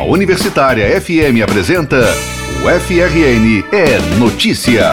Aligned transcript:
A 0.00 0.04
Universitária 0.04 0.98
FM 0.98 1.42
apresenta 1.44 1.98
o 2.64 2.80
FRN 2.80 3.62
é 3.70 3.98
Notícia. 4.18 4.92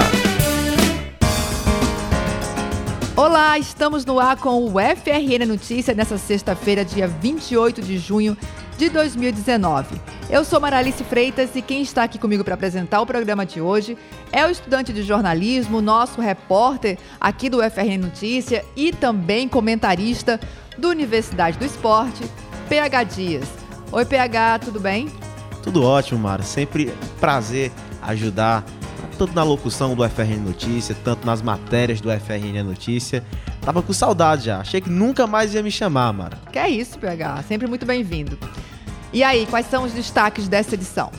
Olá, 3.15 3.57
estamos 3.57 4.03
no 4.03 4.19
ar 4.19 4.35
com 4.35 4.65
o 4.65 4.71
FRN 4.71 5.45
Notícia 5.47 5.93
nessa 5.93 6.17
sexta-feira, 6.17 6.83
dia 6.83 7.07
28 7.07 7.81
de 7.81 7.97
junho 7.97 8.35
de 8.77 8.89
2019. 8.89 9.95
Eu 10.29 10.43
sou 10.43 10.59
Maralice 10.59 11.05
Freitas 11.05 11.55
e 11.55 11.61
quem 11.61 11.81
está 11.81 12.03
aqui 12.03 12.19
comigo 12.19 12.43
para 12.43 12.55
apresentar 12.55 12.99
o 12.99 13.05
programa 13.05 13.45
de 13.45 13.61
hoje 13.61 13.97
é 14.29 14.45
o 14.45 14.49
estudante 14.49 14.91
de 14.91 15.03
jornalismo, 15.03 15.79
nosso 15.81 16.19
repórter 16.19 16.97
aqui 17.17 17.49
do 17.49 17.59
FRN 17.59 17.97
Notícia 17.97 18.65
e 18.75 18.91
também 18.91 19.47
comentarista 19.47 20.37
do 20.77 20.89
Universidade 20.89 21.57
do 21.57 21.63
Esporte, 21.63 22.29
PH 22.67 23.03
Dias. 23.03 23.66
Oi, 23.89 24.03
PH, 24.03 24.59
tudo 24.59 24.79
bem? 24.81 25.09
Tudo 25.63 25.81
ótimo, 25.83 26.19
Mara. 26.19 26.43
Sempre 26.43 26.93
prazer 27.19 27.71
ajudar 28.01 28.65
tanto 29.17 29.33
na 29.33 29.43
locução 29.43 29.95
do 29.95 30.07
FRN 30.07 30.41
Notícia, 30.45 30.95
tanto 31.03 31.25
nas 31.25 31.41
matérias 31.41 32.01
do 32.01 32.09
FRN 32.11 32.63
Notícia. 32.63 33.23
Tava 33.61 33.81
com 33.81 33.93
saudade 33.93 34.45
já. 34.45 34.59
Achei 34.59 34.81
que 34.81 34.89
nunca 34.89 35.25
mais 35.25 35.53
ia 35.53 35.63
me 35.63 35.71
chamar, 35.71 36.11
Mara. 36.11 36.37
Que 36.51 36.59
é 36.59 36.69
isso, 36.69 36.99
PH. 36.99 37.43
Sempre 37.47 37.65
muito 37.65 37.85
bem-vindo. 37.85 38.37
E 39.13 39.23
aí, 39.23 39.45
quais 39.45 39.69
são 39.69 39.85
os 39.85 39.93
destaques 39.93 40.49
dessa 40.49 40.75
edição? 40.75 41.09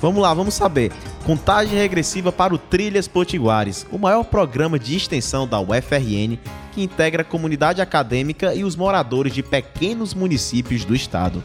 Vamos 0.00 0.22
lá, 0.22 0.32
vamos 0.32 0.54
saber. 0.54 0.90
Contagem 1.24 1.78
regressiva 1.78 2.32
para 2.32 2.54
o 2.54 2.58
Trilhas 2.58 3.06
Potiguares, 3.06 3.86
o 3.90 3.98
maior 3.98 4.24
programa 4.24 4.78
de 4.78 4.96
extensão 4.96 5.46
da 5.46 5.60
UFRN 5.60 6.38
que 6.72 6.82
integra 6.82 7.22
a 7.22 7.24
comunidade 7.24 7.80
acadêmica 7.80 8.54
e 8.54 8.64
os 8.64 8.74
moradores 8.74 9.32
de 9.32 9.42
pequenos 9.42 10.12
municípios 10.12 10.84
do 10.84 10.94
estado. 10.94 11.42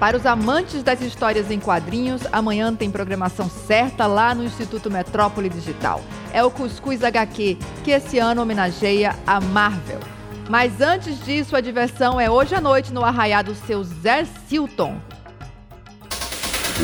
Para 0.00 0.16
os 0.16 0.24
amantes 0.24 0.82
das 0.82 1.02
histórias 1.02 1.50
em 1.50 1.60
quadrinhos, 1.60 2.22
amanhã 2.32 2.74
tem 2.74 2.90
programação 2.90 3.50
certa 3.50 4.06
lá 4.06 4.34
no 4.34 4.42
Instituto 4.42 4.90
Metrópole 4.90 5.50
Digital. 5.50 6.00
É 6.32 6.42
o 6.42 6.50
Cuscuz 6.50 7.04
HQ, 7.04 7.58
que 7.84 7.90
esse 7.90 8.18
ano 8.18 8.40
homenageia 8.40 9.14
a 9.26 9.38
Marvel. 9.42 10.00
Mas 10.48 10.80
antes 10.80 11.22
disso, 11.22 11.54
a 11.54 11.60
diversão 11.60 12.18
é 12.18 12.30
hoje 12.30 12.54
à 12.54 12.62
noite 12.62 12.94
no 12.94 13.04
arraiado 13.04 13.54
seu 13.66 13.84
Zé 13.84 14.26
Silton. 14.48 14.98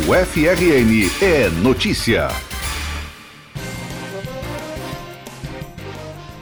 O 0.07 0.13
FRN 0.13 1.11
é 1.23 1.49
notícia. 1.63 2.29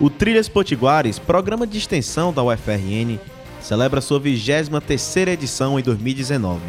O 0.00 0.10
Trilhas 0.10 0.48
Potiguares, 0.48 1.20
programa 1.20 1.68
de 1.68 1.78
extensão 1.78 2.32
da 2.32 2.42
UFRN, 2.42 3.20
celebra 3.64 4.02
sua 4.02 4.20
23ª 4.20 5.28
edição 5.28 5.78
em 5.78 5.82
2019. 5.82 6.60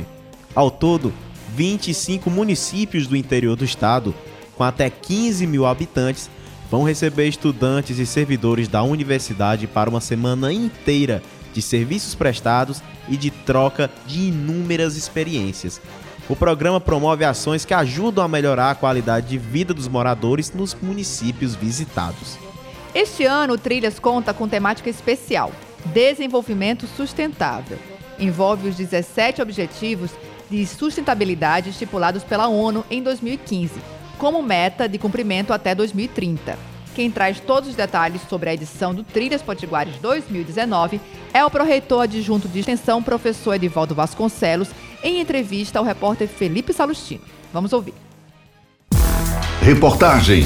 Ao 0.56 0.72
todo, 0.72 1.14
25 1.54 2.30
municípios 2.30 3.06
do 3.06 3.18
interior 3.18 3.58
do 3.58 3.66
estado, 3.66 4.16
com 4.56 4.64
até 4.64 4.90
15 4.90 5.46
mil 5.46 5.66
habitantes, 5.66 6.30
vão 6.72 6.84
receber 6.84 7.28
estudantes 7.28 8.00
e 8.00 8.06
servidores 8.06 8.70
da 8.70 8.82
universidade 8.82 9.68
para 9.68 9.90
uma 9.90 10.00
semana 10.00 10.54
inteira 10.54 11.22
de 11.54 11.62
serviços 11.62 12.16
prestados 12.16 12.82
e 13.10 13.18
de 13.18 13.30
troca 13.30 13.92
de 14.08 14.30
inúmeras 14.30 14.96
experiências. 14.96 15.82
O 16.30 16.36
programa 16.36 16.80
promove 16.80 17.26
ações 17.26 17.66
que 17.66 17.74
ajudam 17.74 18.24
a 18.24 18.28
melhorar 18.28 18.72
a 18.72 18.76
qualidade 18.76 19.28
de 19.28 19.38
vida 19.38 19.74
dos 19.74 19.90
moradores 19.90 20.54
nos 20.54 20.74
municípios 20.74 21.56
visitados. 21.56 22.38
Este 22.96 23.26
ano, 23.26 23.56
o 23.56 23.58
Trilhas 23.58 24.00
conta 24.00 24.34
com 24.34 24.48
temática 24.48 24.90
especial: 24.90 25.52
Desenvolvimento 25.86 26.88
Sustentável. 26.88 27.78
Envolve 28.20 28.70
os 28.70 28.76
17 28.76 29.42
objetivos 29.42 30.12
de 30.50 30.66
sustentabilidade 30.66 31.70
estipulados 31.70 32.24
pela 32.24 32.48
ONU 32.48 32.86
em 32.90 33.02
2015, 33.02 33.74
como 34.18 34.42
meta 34.42 34.88
de 34.88 34.98
cumprimento 34.98 35.54
até 35.54 35.76
2030. 35.76 36.58
Quem 36.96 37.12
traz 37.12 37.40
todos 37.42 37.70
os 37.70 37.76
detalhes 37.76 38.22
sobre 38.30 38.50
a 38.50 38.54
edição 38.54 38.96
do 38.96 39.04
Trilhas 39.04 39.42
Potiguares 39.42 39.98
2019 39.98 41.02
é 41.34 41.44
o 41.44 41.52
proreitor 41.52 42.04
adjunto 42.04 42.48
de 42.48 42.60
extensão, 42.60 43.04
professor 43.04 43.56
Edivaldo 43.56 43.94
Vasconcelos, 43.94 44.70
em 45.04 45.20
entrevista 45.20 45.78
ao 45.78 45.84
repórter 45.84 46.28
Felipe 46.30 46.72
Salustino. 46.72 47.24
Vamos 47.52 47.74
ouvir. 47.74 47.94
Reportagem. 49.62 50.44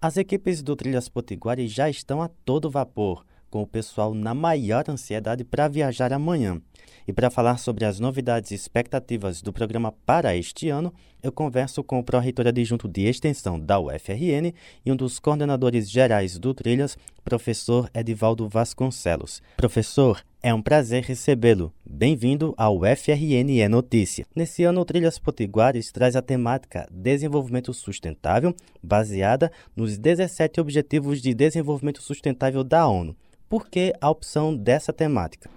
As 0.00 0.16
equipes 0.16 0.62
do 0.62 0.74
Trilhas 0.74 1.08
Potiguares 1.08 1.70
já 1.72 1.88
estão 1.88 2.20
a 2.20 2.28
todo 2.44 2.70
vapor, 2.70 3.24
com 3.56 3.62
o 3.62 3.66
pessoal 3.66 4.12
na 4.12 4.34
maior 4.34 4.84
ansiedade 4.86 5.42
para 5.42 5.66
viajar 5.66 6.12
amanhã. 6.12 6.60
E 7.08 7.12
para 7.12 7.30
falar 7.30 7.56
sobre 7.56 7.86
as 7.86 7.98
novidades 7.98 8.50
e 8.50 8.54
expectativas 8.54 9.40
do 9.40 9.50
programa 9.50 9.92
para 10.04 10.36
este 10.36 10.68
ano, 10.68 10.92
eu 11.22 11.32
converso 11.32 11.82
com 11.82 11.98
o 11.98 12.04
pró-reitor 12.04 12.46
adjunto 12.48 12.86
de 12.86 13.06
extensão 13.06 13.58
da 13.58 13.80
UFRN 13.80 14.52
e 14.84 14.92
um 14.92 14.96
dos 14.96 15.18
coordenadores 15.18 15.88
gerais 15.88 16.38
do 16.38 16.52
Trilhas, 16.52 16.98
professor 17.24 17.88
Edivaldo 17.94 18.46
Vasconcelos. 18.46 19.42
Professor, 19.56 20.22
é 20.42 20.52
um 20.52 20.60
prazer 20.60 21.04
recebê-lo. 21.04 21.72
Bem-vindo 21.88 22.52
ao 22.58 22.80
FRN 22.80 23.58
é 23.58 23.68
Notícia. 23.70 24.26
Nesse 24.36 24.64
ano, 24.64 24.82
o 24.82 24.84
Trilhas 24.84 25.18
Potiguares 25.18 25.90
traz 25.90 26.14
a 26.14 26.20
temática 26.20 26.86
Desenvolvimento 26.90 27.72
Sustentável, 27.72 28.54
baseada 28.82 29.50
nos 29.74 29.96
17 29.96 30.60
Objetivos 30.60 31.22
de 31.22 31.32
Desenvolvimento 31.32 32.02
Sustentável 32.02 32.62
da 32.62 32.86
ONU. 32.86 33.16
Por 33.48 33.68
que 33.68 33.92
a 34.00 34.10
opção 34.10 34.56
dessa 34.56 34.92
temática? 34.92 35.48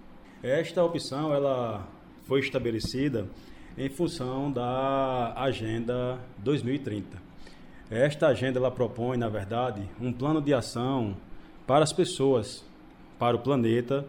Esta 0.44 0.83
opção 0.83 1.33
ela 1.33 1.88
foi 2.27 2.39
estabelecida 2.39 3.27
em 3.75 3.89
função 3.89 4.51
da 4.51 5.33
Agenda 5.35 6.19
2030. 6.38 7.17
Esta 7.89 8.27
agenda 8.27 8.59
ela 8.59 8.69
propõe, 8.69 9.17
na 9.17 9.27
verdade, 9.27 9.81
um 10.00 10.13
plano 10.13 10.39
de 10.39 10.53
ação 10.53 11.17
para 11.66 11.83
as 11.83 11.91
pessoas, 11.91 12.63
para 13.17 13.35
o 13.35 13.39
planeta 13.39 14.06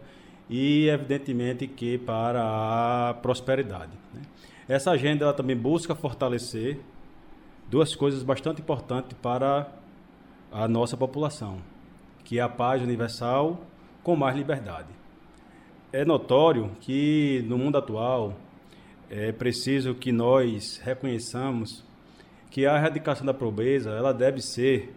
e, 0.47 0.87
evidentemente, 0.87 1.65
que 1.65 1.97
para 1.97 3.09
a 3.09 3.15
prosperidade. 3.15 3.93
Né? 4.13 4.21
Essa 4.69 4.91
agenda 4.91 5.25
ela 5.25 5.33
também 5.33 5.57
busca 5.57 5.95
fortalecer 5.95 6.79
duas 7.67 7.95
coisas 7.95 8.21
bastante 8.21 8.61
importantes 8.61 9.17
para 9.19 9.71
a 10.51 10.67
nossa 10.67 10.95
população, 10.95 11.57
que 12.23 12.37
é 12.37 12.43
a 12.43 12.49
paz 12.49 12.83
universal 12.83 13.70
com 14.03 14.15
mais 14.15 14.35
liberdade 14.35 15.01
é 15.93 16.05
notório 16.05 16.71
que 16.79 17.43
no 17.47 17.57
mundo 17.57 17.77
atual 17.77 18.33
é 19.09 19.31
preciso 19.33 19.93
que 19.93 20.11
nós 20.11 20.79
reconheçamos 20.81 21.83
que 22.49 22.65
a 22.65 22.77
erradicação 22.77 23.25
da 23.25 23.33
pobreza 23.33 23.91
ela 23.91 24.13
deve 24.13 24.41
ser 24.41 24.93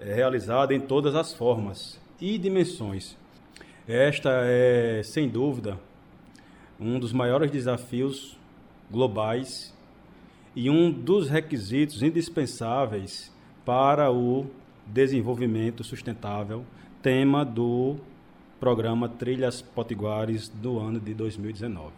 é, 0.00 0.14
realizada 0.14 0.74
em 0.74 0.80
todas 0.80 1.14
as 1.14 1.34
formas 1.34 2.00
e 2.18 2.38
dimensões. 2.38 3.14
Esta 3.86 4.30
é, 4.44 5.02
sem 5.02 5.28
dúvida, 5.28 5.78
um 6.78 6.98
dos 6.98 7.12
maiores 7.12 7.50
desafios 7.50 8.38
globais 8.90 9.74
e 10.56 10.70
um 10.70 10.90
dos 10.90 11.28
requisitos 11.28 12.02
indispensáveis 12.02 13.30
para 13.66 14.10
o 14.10 14.46
desenvolvimento 14.86 15.84
sustentável, 15.84 16.64
tema 17.02 17.46
do 17.46 17.96
programa 18.58 19.08
Trilhas 19.08 19.62
Potiguares 19.62 20.48
do 20.48 20.78
ano 20.78 21.00
de 21.00 21.14
2019. 21.14 21.92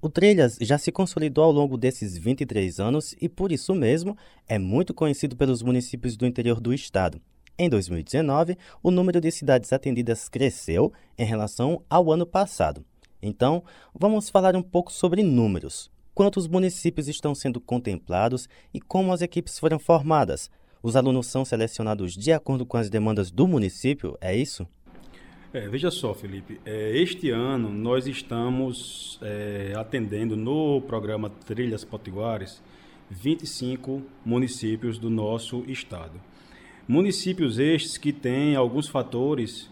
O 0.00 0.08
Trilhas 0.08 0.56
já 0.60 0.78
se 0.78 0.90
consolidou 0.90 1.44
ao 1.44 1.52
longo 1.52 1.76
desses 1.76 2.16
23 2.16 2.80
anos 2.80 3.14
e, 3.20 3.28
por 3.28 3.52
isso 3.52 3.74
mesmo, 3.74 4.16
é 4.46 4.58
muito 4.58 4.94
conhecido 4.94 5.36
pelos 5.36 5.60
municípios 5.62 6.16
do 6.16 6.26
interior 6.26 6.60
do 6.60 6.72
estado. 6.72 7.20
Em 7.58 7.68
2019, 7.68 8.56
o 8.82 8.90
número 8.90 9.20
de 9.20 9.30
cidades 9.30 9.70
atendidas 9.72 10.28
cresceu 10.30 10.92
em 11.18 11.26
relação 11.26 11.82
ao 11.90 12.10
ano 12.10 12.24
passado. 12.24 12.84
Então, 13.20 13.62
vamos 13.92 14.30
falar 14.30 14.56
um 14.56 14.62
pouco 14.62 14.90
sobre 14.90 15.22
números. 15.22 15.90
Quantos 16.14 16.48
municípios 16.48 17.06
estão 17.06 17.34
sendo 17.34 17.60
contemplados 17.60 18.48
e 18.72 18.80
como 18.80 19.12
as 19.12 19.20
equipes 19.20 19.58
foram 19.58 19.78
formadas? 19.78 20.50
Os 20.82 20.94
alunos 20.94 21.26
são 21.26 21.44
selecionados 21.44 22.14
de 22.14 22.32
acordo 22.32 22.64
com 22.64 22.76
as 22.76 22.88
demandas 22.88 23.30
do 23.30 23.48
município, 23.48 24.16
é 24.20 24.36
isso? 24.36 24.66
É, 25.52 25.66
veja 25.66 25.90
só, 25.90 26.14
Felipe, 26.14 26.60
é, 26.64 26.96
este 26.96 27.30
ano 27.30 27.70
nós 27.70 28.06
estamos 28.06 29.18
é, 29.22 29.72
atendendo 29.76 30.36
no 30.36 30.80
programa 30.82 31.30
Trilhas 31.30 31.84
Potiguares 31.84 32.62
25 33.10 34.02
municípios 34.24 34.98
do 34.98 35.08
nosso 35.08 35.64
estado. 35.66 36.20
Municípios 36.86 37.58
estes 37.58 37.96
que 37.96 38.12
têm 38.12 38.54
alguns 38.54 38.88
fatores 38.88 39.70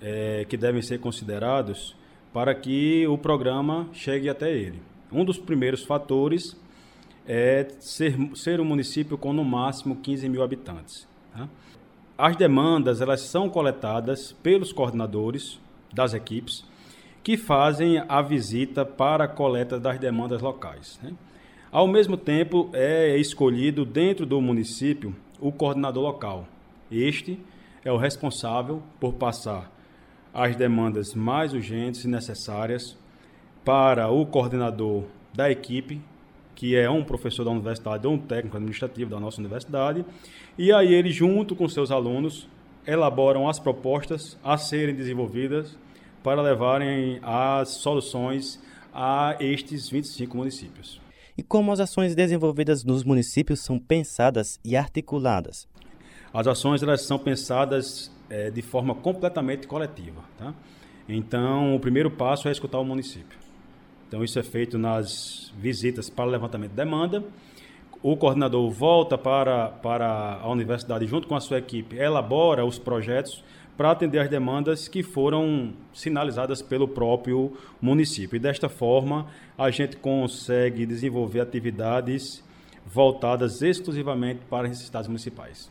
é, 0.00 0.44
que 0.48 0.56
devem 0.56 0.82
ser 0.82 0.98
considerados 0.98 1.94
para 2.32 2.54
que 2.54 3.06
o 3.06 3.16
programa 3.16 3.88
chegue 3.92 4.28
até 4.28 4.50
ele. 4.50 4.80
Um 5.12 5.24
dos 5.24 5.38
primeiros 5.38 5.84
fatores 5.84 6.56
é 7.26 7.66
ser, 7.78 8.16
ser 8.34 8.60
um 8.60 8.64
município 8.64 9.16
com 9.16 9.32
no 9.32 9.44
máximo 9.44 9.96
15 9.96 10.28
mil 10.28 10.42
habitantes. 10.42 11.06
Tá? 11.32 11.48
As 12.16 12.36
demandas 12.36 13.00
elas 13.00 13.22
são 13.22 13.48
coletadas 13.48 14.32
pelos 14.42 14.72
coordenadores 14.72 15.58
das 15.92 16.14
equipes, 16.14 16.64
que 17.22 17.36
fazem 17.36 18.02
a 18.08 18.20
visita 18.20 18.84
para 18.84 19.24
a 19.24 19.28
coleta 19.28 19.78
das 19.78 19.98
demandas 19.98 20.40
locais. 20.40 20.98
Né? 21.02 21.12
Ao 21.70 21.86
mesmo 21.86 22.16
tempo, 22.16 22.68
é 22.72 23.16
escolhido 23.16 23.84
dentro 23.84 24.26
do 24.26 24.40
município 24.40 25.14
o 25.40 25.50
coordenador 25.50 26.02
local. 26.02 26.46
Este 26.90 27.38
é 27.84 27.90
o 27.90 27.96
responsável 27.96 28.82
por 29.00 29.14
passar 29.14 29.70
as 30.34 30.56
demandas 30.56 31.14
mais 31.14 31.52
urgentes 31.52 32.04
e 32.04 32.08
necessárias 32.08 32.96
para 33.64 34.08
o 34.10 34.26
coordenador 34.26 35.04
da 35.32 35.50
equipe, 35.50 36.00
que 36.62 36.76
é 36.76 36.88
um 36.88 37.02
professor 37.02 37.42
da 37.42 37.50
universidade 37.50 38.06
ou 38.06 38.12
um 38.12 38.18
técnico 38.18 38.56
administrativo 38.56 39.10
da 39.10 39.18
nossa 39.18 39.40
universidade, 39.40 40.04
e 40.56 40.72
aí 40.72 40.94
ele, 40.94 41.10
junto 41.10 41.56
com 41.56 41.68
seus 41.68 41.90
alunos, 41.90 42.48
elaboram 42.86 43.48
as 43.48 43.58
propostas 43.58 44.38
a 44.44 44.56
serem 44.56 44.94
desenvolvidas 44.94 45.76
para 46.22 46.40
levarem 46.40 47.18
as 47.20 47.70
soluções 47.70 48.62
a 48.94 49.34
estes 49.40 49.90
25 49.90 50.36
municípios. 50.36 51.00
E 51.36 51.42
como 51.42 51.72
as 51.72 51.80
ações 51.80 52.14
desenvolvidas 52.14 52.84
nos 52.84 53.02
municípios 53.02 53.58
são 53.58 53.76
pensadas 53.76 54.60
e 54.64 54.76
articuladas? 54.76 55.66
As 56.32 56.46
ações 56.46 56.80
elas 56.80 57.02
são 57.02 57.18
pensadas 57.18 58.08
é, 58.30 58.52
de 58.52 58.62
forma 58.62 58.94
completamente 58.94 59.66
coletiva. 59.66 60.22
Tá? 60.38 60.54
Então, 61.08 61.74
o 61.74 61.80
primeiro 61.80 62.08
passo 62.08 62.46
é 62.46 62.52
escutar 62.52 62.78
o 62.78 62.84
município. 62.84 63.41
Então, 64.12 64.22
isso 64.22 64.38
é 64.38 64.42
feito 64.42 64.76
nas 64.76 65.50
visitas 65.56 66.10
para 66.10 66.26
levantamento 66.26 66.72
de 66.72 66.76
demanda. 66.76 67.24
O 68.02 68.14
coordenador 68.14 68.70
volta 68.70 69.16
para, 69.16 69.68
para 69.68 70.38
a 70.42 70.50
universidade 70.50 71.06
junto 71.06 71.26
com 71.26 71.34
a 71.34 71.40
sua 71.40 71.56
equipe, 71.56 71.96
elabora 71.96 72.62
os 72.62 72.78
projetos 72.78 73.42
para 73.74 73.90
atender 73.90 74.18
as 74.18 74.28
demandas 74.28 74.86
que 74.86 75.02
foram 75.02 75.72
sinalizadas 75.94 76.60
pelo 76.60 76.86
próprio 76.86 77.56
município. 77.80 78.36
E 78.36 78.38
desta 78.38 78.68
forma, 78.68 79.28
a 79.56 79.70
gente 79.70 79.96
consegue 79.96 80.84
desenvolver 80.84 81.40
atividades 81.40 82.44
voltadas 82.84 83.62
exclusivamente 83.62 84.40
para 84.44 84.64
as 84.64 84.72
necessidades 84.72 85.08
municipais. 85.08 85.70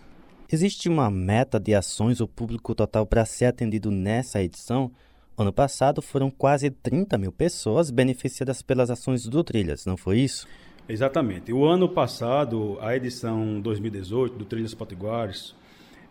Existe 0.52 0.90
uma 0.90 1.12
meta 1.12 1.60
de 1.60 1.76
ações 1.76 2.20
ou 2.20 2.28
público 2.28 2.74
total 2.74 3.06
para 3.06 3.24
ser 3.24 3.46
atendido 3.46 3.92
nessa 3.92 4.42
edição? 4.42 4.90
Ano 5.38 5.54
passado 5.54 6.02
foram 6.02 6.30
quase 6.30 6.70
30 6.70 7.18
mil 7.18 7.32
pessoas 7.32 7.90
beneficiadas 7.90 8.62
pelas 8.62 8.90
ações 8.90 9.26
do 9.26 9.44
Trilhas, 9.44 9.86
não 9.86 9.96
foi 9.96 10.20
isso? 10.20 10.48
Exatamente. 10.88 11.54
O 11.54 11.66
ano 11.66 11.88
passado, 11.88 12.78
a 12.82 12.96
edição 12.96 13.62
2018 13.62 14.38
do 14.38 14.46
Trilhas 14.46 14.74
Potiguares, 14.74 15.56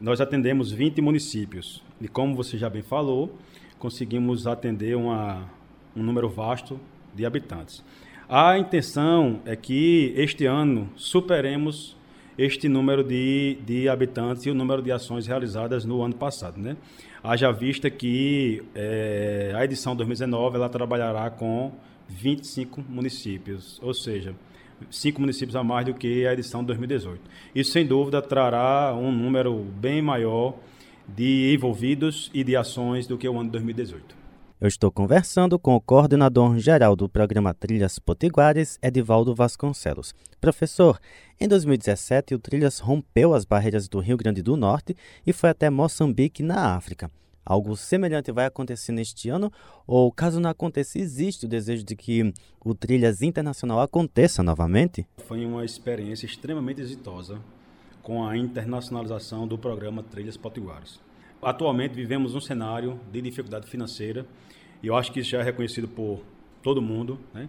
nós 0.00 0.20
atendemos 0.20 0.72
20 0.72 1.02
municípios. 1.02 1.82
E 2.00 2.08
como 2.08 2.34
você 2.34 2.56
já 2.56 2.70
bem 2.70 2.82
falou, 2.82 3.36
conseguimos 3.78 4.46
atender 4.46 4.96
uma, 4.96 5.50
um 5.94 6.02
número 6.02 6.28
vasto 6.28 6.80
de 7.14 7.26
habitantes. 7.26 7.84
A 8.28 8.58
intenção 8.58 9.40
é 9.44 9.54
que 9.54 10.14
este 10.16 10.46
ano 10.46 10.88
superemos 10.96 11.96
este 12.38 12.68
número 12.68 13.04
de, 13.04 13.58
de 13.64 13.88
habitantes 13.88 14.46
e 14.46 14.50
o 14.50 14.54
número 14.54 14.82
de 14.82 14.90
ações 14.92 15.26
realizadas 15.26 15.84
no 15.84 16.02
ano 16.02 16.14
passado. 16.14 16.60
Né? 16.60 16.76
Haja 17.22 17.50
vista 17.50 17.90
que 17.90 18.62
é, 18.74 19.52
a 19.54 19.64
edição 19.64 19.94
2019 19.94 20.56
ela 20.56 20.68
trabalhará 20.68 21.28
com 21.30 21.72
25 22.08 22.84
municípios, 22.88 23.78
ou 23.82 23.94
seja, 23.94 24.34
cinco 24.90 25.20
municípios 25.20 25.54
a 25.56 25.62
mais 25.62 25.86
do 25.86 25.94
que 25.94 26.26
a 26.26 26.32
edição 26.32 26.64
2018. 26.64 27.20
Isso, 27.54 27.72
sem 27.72 27.86
dúvida, 27.86 28.22
trará 28.22 28.94
um 28.94 29.12
número 29.12 29.54
bem 29.54 30.00
maior 30.00 30.54
de 31.06 31.52
envolvidos 31.54 32.30
e 32.32 32.42
de 32.44 32.56
ações 32.56 33.06
do 33.06 33.18
que 33.18 33.28
o 33.28 33.32
ano 33.32 33.44
de 33.44 33.52
2018. 33.52 34.19
Eu 34.60 34.68
estou 34.68 34.92
conversando 34.92 35.58
com 35.58 35.74
o 35.74 35.80
coordenador 35.80 36.58
geral 36.58 36.94
do 36.94 37.08
programa 37.08 37.54
Trilhas 37.54 37.98
Potiguares, 37.98 38.78
Edivaldo 38.82 39.34
Vasconcelos. 39.34 40.14
Professor, 40.38 41.00
em 41.40 41.48
2017 41.48 42.34
o 42.34 42.38
Trilhas 42.38 42.78
rompeu 42.78 43.32
as 43.32 43.46
barreiras 43.46 43.88
do 43.88 44.00
Rio 44.00 44.18
Grande 44.18 44.42
do 44.42 44.58
Norte 44.58 44.94
e 45.26 45.32
foi 45.32 45.48
até 45.48 45.70
Moçambique, 45.70 46.42
na 46.42 46.76
África. 46.76 47.10
Algo 47.42 47.74
semelhante 47.74 48.30
vai 48.30 48.44
acontecer 48.44 48.92
neste 48.92 49.30
ano? 49.30 49.50
Ou, 49.86 50.12
caso 50.12 50.38
não 50.38 50.50
aconteça, 50.50 50.98
existe 50.98 51.46
o 51.46 51.48
desejo 51.48 51.82
de 51.82 51.96
que 51.96 52.30
o 52.62 52.74
Trilhas 52.74 53.22
Internacional 53.22 53.80
aconteça 53.80 54.42
novamente? 54.42 55.06
Foi 55.26 55.42
uma 55.46 55.64
experiência 55.64 56.26
extremamente 56.26 56.82
exitosa 56.82 57.40
com 58.02 58.28
a 58.28 58.36
internacionalização 58.36 59.48
do 59.48 59.56
programa 59.56 60.02
Trilhas 60.02 60.36
Potiguares. 60.36 61.00
Atualmente 61.42 61.94
vivemos 61.94 62.34
um 62.34 62.40
cenário 62.40 63.00
de 63.10 63.22
dificuldade 63.22 63.66
financeira 63.66 64.26
e 64.82 64.86
eu 64.86 64.94
acho 64.94 65.10
que 65.10 65.20
isso 65.20 65.30
já 65.30 65.40
é 65.40 65.42
reconhecido 65.42 65.88
por 65.88 66.22
todo 66.62 66.82
mundo, 66.82 67.18
né? 67.32 67.48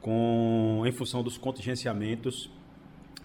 com, 0.00 0.82
em 0.86 0.92
função 0.92 1.22
dos 1.22 1.36
contingenciamentos. 1.36 2.48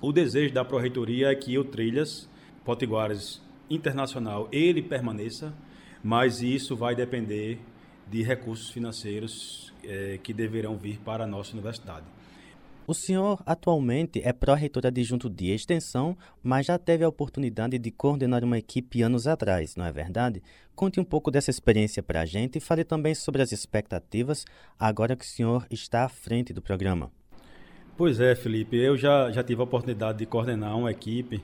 O 0.01 0.11
desejo 0.11 0.53
da 0.53 0.65
Proreitoria 0.65 1.31
é 1.31 1.35
que 1.35 1.57
o 1.57 1.63
Trilhas 1.63 2.29
Potiguares 2.65 3.41
Internacional 3.69 4.47
ele 4.51 4.81
permaneça, 4.81 5.53
mas 6.03 6.41
isso 6.41 6.75
vai 6.75 6.95
depender 6.95 7.59
de 8.09 8.23
recursos 8.23 8.69
financeiros 8.69 9.73
é, 9.83 10.17
que 10.21 10.33
deverão 10.33 10.77
vir 10.77 10.99
para 10.99 11.25
a 11.25 11.27
nossa 11.27 11.53
universidade. 11.53 12.05
O 12.87 12.93
senhor 12.93 13.43
atualmente 13.45 14.21
é 14.23 14.31
pró-reitor 14.31 14.87
adjunto 14.87 15.29
de 15.29 15.51
extensão, 15.51 16.17
mas 16.41 16.67
já 16.67 16.79
teve 16.79 17.03
a 17.03 17.09
oportunidade 17.09 17.77
de 17.77 17.91
coordenar 17.91 18.45
uma 18.45 18.57
equipe 18.57 19.01
anos 19.01 19.27
atrás, 19.27 19.75
não 19.75 19.85
é 19.85 19.91
verdade? 19.91 20.41
Conte 20.73 20.97
um 20.97 21.03
pouco 21.03 21.29
dessa 21.29 21.49
experiência 21.49 22.01
para 22.01 22.21
a 22.21 22.25
gente 22.25 22.59
e 22.59 22.61
fale 22.61 22.85
também 22.85 23.13
sobre 23.13 23.41
as 23.41 23.51
expectativas 23.51 24.45
agora 24.79 25.17
que 25.17 25.25
o 25.25 25.27
senhor 25.27 25.67
está 25.69 26.05
à 26.05 26.07
frente 26.07 26.53
do 26.53 26.61
programa. 26.61 27.11
Pois 27.97 28.21
é, 28.21 28.33
Felipe, 28.35 28.77
eu 28.77 28.95
já, 28.95 29.29
já 29.31 29.43
tive 29.43 29.59
a 29.59 29.65
oportunidade 29.65 30.19
de 30.19 30.25
coordenar 30.25 30.77
uma 30.77 30.89
equipe 30.89 31.43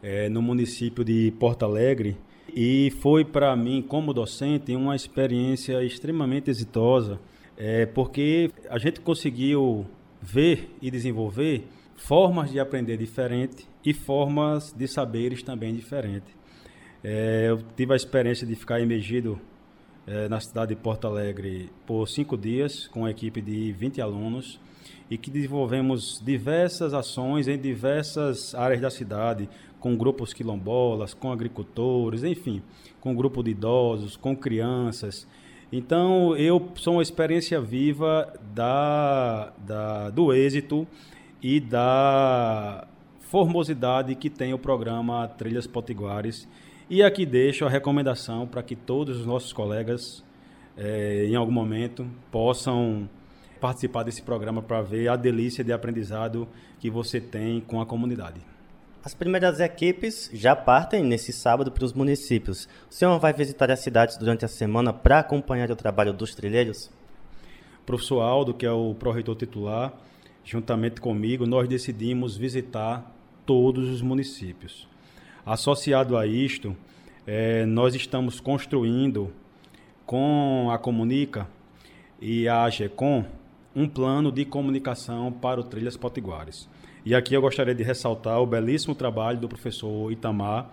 é, 0.00 0.28
no 0.28 0.40
município 0.40 1.02
de 1.02 1.32
Porto 1.40 1.64
Alegre 1.64 2.16
e 2.54 2.92
foi 3.00 3.24
para 3.24 3.56
mim, 3.56 3.82
como 3.82 4.14
docente, 4.14 4.76
uma 4.76 4.94
experiência 4.94 5.82
extremamente 5.82 6.50
exitosa, 6.50 7.18
é, 7.56 7.84
porque 7.84 8.52
a 8.70 8.78
gente 8.78 9.00
conseguiu 9.00 9.84
ver 10.20 10.70
e 10.80 10.90
desenvolver 10.90 11.66
formas 11.96 12.50
de 12.50 12.60
aprender 12.60 12.96
diferente 12.96 13.66
e 13.84 13.92
formas 13.92 14.72
de 14.72 14.86
saberes 14.86 15.42
também 15.42 15.74
diferentes. 15.74 16.32
É, 17.02 17.46
eu 17.48 17.62
tive 17.76 17.92
a 17.92 17.96
experiência 17.96 18.46
de 18.46 18.54
ficar 18.54 18.80
emergido 18.80 19.40
é, 20.06 20.28
na 20.28 20.40
cidade 20.40 20.74
de 20.74 20.80
Porto 20.80 21.06
Alegre 21.06 21.70
por 21.86 22.06
cinco 22.08 22.36
dias 22.36 22.88
com 22.88 23.00
uma 23.00 23.10
equipe 23.10 23.40
de 23.40 23.72
20 23.72 24.00
alunos 24.00 24.60
e 25.10 25.16
que 25.16 25.30
desenvolvemos 25.30 26.20
diversas 26.24 26.92
ações 26.94 27.48
em 27.48 27.58
diversas 27.58 28.54
áreas 28.54 28.80
da 28.80 28.90
cidade, 28.90 29.48
com 29.80 29.96
grupos 29.96 30.32
quilombolas, 30.32 31.14
com 31.14 31.32
agricultores, 31.32 32.24
enfim, 32.24 32.62
com 33.00 33.14
grupo 33.14 33.42
de 33.42 33.52
idosos, 33.52 34.16
com 34.16 34.36
crianças. 34.36 35.26
Então, 35.70 36.34
eu 36.36 36.70
sou 36.76 36.94
uma 36.94 37.02
experiência 37.02 37.60
viva 37.60 38.32
da, 38.54 39.52
da, 39.58 40.08
do 40.08 40.32
êxito 40.32 40.86
e 41.42 41.60
da 41.60 42.88
formosidade 43.20 44.14
que 44.14 44.30
tem 44.30 44.54
o 44.54 44.58
programa 44.58 45.28
Trilhas 45.28 45.66
Potiguares. 45.66 46.48
E 46.88 47.02
aqui 47.02 47.26
deixo 47.26 47.66
a 47.66 47.68
recomendação 47.68 48.46
para 48.46 48.62
que 48.62 48.74
todos 48.74 49.20
os 49.20 49.26
nossos 49.26 49.52
colegas, 49.52 50.24
eh, 50.74 51.26
em 51.28 51.36
algum 51.36 51.52
momento, 51.52 52.06
possam 52.30 53.06
participar 53.60 54.04
desse 54.04 54.22
programa 54.22 54.62
para 54.62 54.80
ver 54.80 55.08
a 55.08 55.16
delícia 55.16 55.62
de 55.62 55.70
aprendizado 55.70 56.48
que 56.80 56.88
você 56.88 57.20
tem 57.20 57.60
com 57.60 57.78
a 57.78 57.84
comunidade. 57.84 58.40
As 59.08 59.14
primeiras 59.14 59.58
equipes 59.58 60.30
já 60.34 60.54
partem 60.54 61.02
nesse 61.02 61.32
sábado 61.32 61.72
para 61.72 61.82
os 61.82 61.94
municípios. 61.94 62.68
O 62.90 62.92
senhor 62.92 63.18
vai 63.18 63.32
visitar 63.32 63.70
as 63.70 63.80
cidades 63.80 64.18
durante 64.18 64.44
a 64.44 64.48
semana 64.48 64.92
para 64.92 65.20
acompanhar 65.20 65.70
o 65.70 65.76
trabalho 65.76 66.12
dos 66.12 66.34
trilheiros? 66.34 66.90
Professor 67.86 68.20
Aldo, 68.20 68.52
que 68.52 68.66
é 68.66 68.70
o 68.70 68.94
pró-reitor 68.94 69.34
titular, 69.34 69.94
juntamente 70.44 71.00
comigo, 71.00 71.46
nós 71.46 71.66
decidimos 71.66 72.36
visitar 72.36 73.10
todos 73.46 73.88
os 73.88 74.02
municípios. 74.02 74.86
Associado 75.46 76.14
a 76.14 76.26
isto, 76.26 76.76
é, 77.26 77.64
nós 77.64 77.94
estamos 77.94 78.40
construindo 78.40 79.32
com 80.04 80.68
a 80.70 80.76
Comunica 80.76 81.48
e 82.20 82.46
a 82.46 82.64
AGECOM 82.64 83.24
um 83.74 83.88
plano 83.88 84.30
de 84.30 84.44
comunicação 84.44 85.32
para 85.32 85.58
o 85.58 85.64
Trilhas 85.64 85.96
Potiguares. 85.96 86.68
E 87.08 87.14
aqui 87.14 87.32
eu 87.32 87.40
gostaria 87.40 87.74
de 87.74 87.82
ressaltar 87.82 88.38
o 88.38 88.44
belíssimo 88.44 88.94
trabalho 88.94 89.40
do 89.40 89.48
professor 89.48 90.12
Itamar 90.12 90.70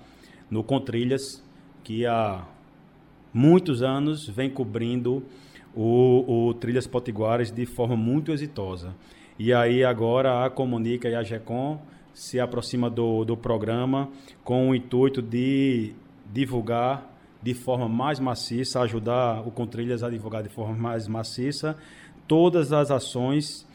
no 0.51 0.65
Contrilhas, 0.65 1.41
que 1.81 2.05
há 2.05 2.43
muitos 3.33 3.81
anos 3.81 4.27
vem 4.27 4.49
cobrindo 4.49 5.23
o, 5.73 6.49
o 6.49 6.53
Trilhas 6.53 6.85
Potiguares 6.85 7.51
de 7.51 7.65
forma 7.65 7.95
muito 7.95 8.33
exitosa. 8.33 8.93
E 9.39 9.53
aí 9.53 9.81
agora 9.85 10.43
a 10.43 10.49
Comunica 10.49 11.07
e 11.07 11.15
a 11.15 11.23
GECOM 11.23 11.79
se 12.13 12.37
aproxima 12.37 12.89
do, 12.89 13.23
do 13.23 13.37
programa 13.37 14.09
com 14.43 14.71
o 14.71 14.75
intuito 14.75 15.21
de 15.21 15.93
divulgar 16.33 17.17
de 17.41 17.53
forma 17.53 17.87
mais 17.87 18.19
maciça, 18.19 18.81
ajudar 18.81 19.39
o 19.47 19.51
Contrilhas 19.51 20.03
a 20.03 20.09
divulgar 20.09 20.43
de 20.43 20.49
forma 20.49 20.75
mais 20.75 21.07
maciça 21.07 21.77
todas 22.27 22.73
as 22.73 22.91
ações 22.91 23.65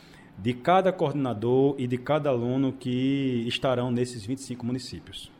de 0.42 0.54
cada 0.54 0.90
coordenador 0.90 1.74
e 1.78 1.86
de 1.86 1.98
cada 1.98 2.30
aluno 2.30 2.72
que 2.72 3.44
estarão 3.46 3.90
nesses 3.90 4.24
25 4.24 4.64
municípios. 4.64 5.30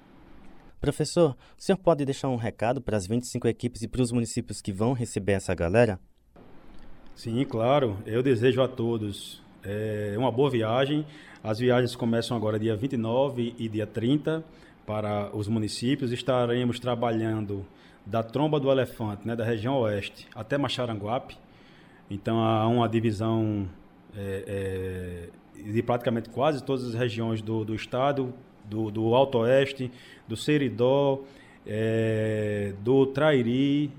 Professor, 0.78 1.37
o 1.59 1.62
senhor 1.62 1.78
pode 1.78 2.04
deixar 2.04 2.28
um 2.28 2.37
recado 2.37 2.80
para 2.80 2.97
as 2.97 3.07
25 3.07 3.49
equipes 3.49 3.83
e 3.83 3.88
para 3.88 4.02
os 4.02 4.12
municípios 4.12 4.61
que 4.61 4.73
vão 4.73 4.92
receber 4.92 5.33
essa 5.33 5.54
galera? 5.54 5.99
Sim, 7.14 7.45
claro. 7.45 7.99
Eu 8.07 8.23
desejo 8.23 8.62
a 8.62 8.69
todos 8.69 9.42
é, 9.62 10.14
uma 10.16 10.30
boa 10.30 10.50
viagem. 10.50 11.04
As 11.42 11.59
viagens 11.59 11.97
começam 11.97 12.37
agora 12.37 12.59
dia 12.59 12.76
29 12.76 13.54
e 13.59 13.69
dia 13.69 13.87
30 13.87 14.45
para 14.87 15.35
os 15.35 15.49
municípios. 15.49 16.12
Estaremos 16.12 16.78
trabalhando 16.78 17.66
da 18.04 18.23
Tromba 18.23 18.61
do 18.61 18.71
Elefante, 18.71 19.26
né, 19.26 19.37
da 19.37 19.45
região 19.45 19.76
oeste, 19.78 20.28
até 20.35 20.59
Macharanguape. 20.59 21.37
Então 22.11 22.42
há 22.42 22.66
uma 22.66 22.88
divisão 22.88 23.69
é, 24.16 25.28
é, 25.56 25.70
de 25.70 25.82
praticamente 25.82 26.28
quase 26.30 26.62
todas 26.62 26.84
as 26.84 26.94
regiões 26.94 27.42
do, 27.42 27.64
do 27.64 27.74
estado, 27.74 28.32
do, 28.64 28.90
do 28.90 29.14
Alto 29.14 29.38
Oeste, 29.38 29.90
do 30.26 30.36
Seridó, 30.36 31.22
é, 31.66 32.72
do 32.82 33.06
Trairi, 33.06 33.90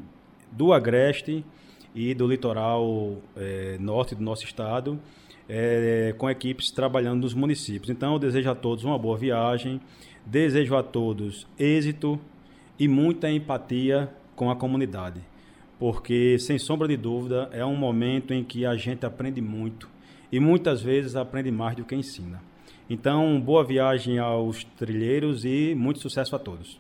do 0.51 0.73
Agreste 0.73 1.45
e 1.93 2.13
do 2.13 2.27
litoral 2.27 3.17
é, 3.35 3.77
norte 3.79 4.15
do 4.15 4.23
nosso 4.23 4.45
estado, 4.45 4.99
é, 5.47 6.13
com 6.17 6.29
equipes 6.29 6.71
trabalhando 6.71 7.21
nos 7.21 7.33
municípios. 7.33 7.89
Então 7.89 8.13
eu 8.13 8.19
desejo 8.19 8.49
a 8.49 8.55
todos 8.55 8.83
uma 8.83 8.97
boa 8.97 9.17
viagem, 9.17 9.81
desejo 10.25 10.75
a 10.75 10.83
todos 10.83 11.47
êxito 11.59 12.19
e 12.79 12.87
muita 12.87 13.29
empatia 13.29 14.09
com 14.35 14.49
a 14.49 14.55
comunidade, 14.55 15.21
porque 15.77 16.37
sem 16.39 16.57
sombra 16.57 16.87
de 16.87 16.97
dúvida 16.97 17.49
é 17.51 17.65
um 17.65 17.75
momento 17.75 18.33
em 18.33 18.43
que 18.43 18.65
a 18.65 18.75
gente 18.75 19.05
aprende 19.05 19.41
muito 19.41 19.89
e 20.31 20.39
muitas 20.39 20.81
vezes 20.81 21.15
aprende 21.15 21.51
mais 21.51 21.75
do 21.75 21.83
que 21.83 21.95
ensina. 21.95 22.41
Então, 22.89 23.39
boa 23.39 23.63
viagem 23.63 24.19
aos 24.19 24.63
trilheiros 24.63 25.45
e 25.45 25.73
muito 25.75 25.99
sucesso 25.99 26.35
a 26.35 26.39
todos. 26.39 26.79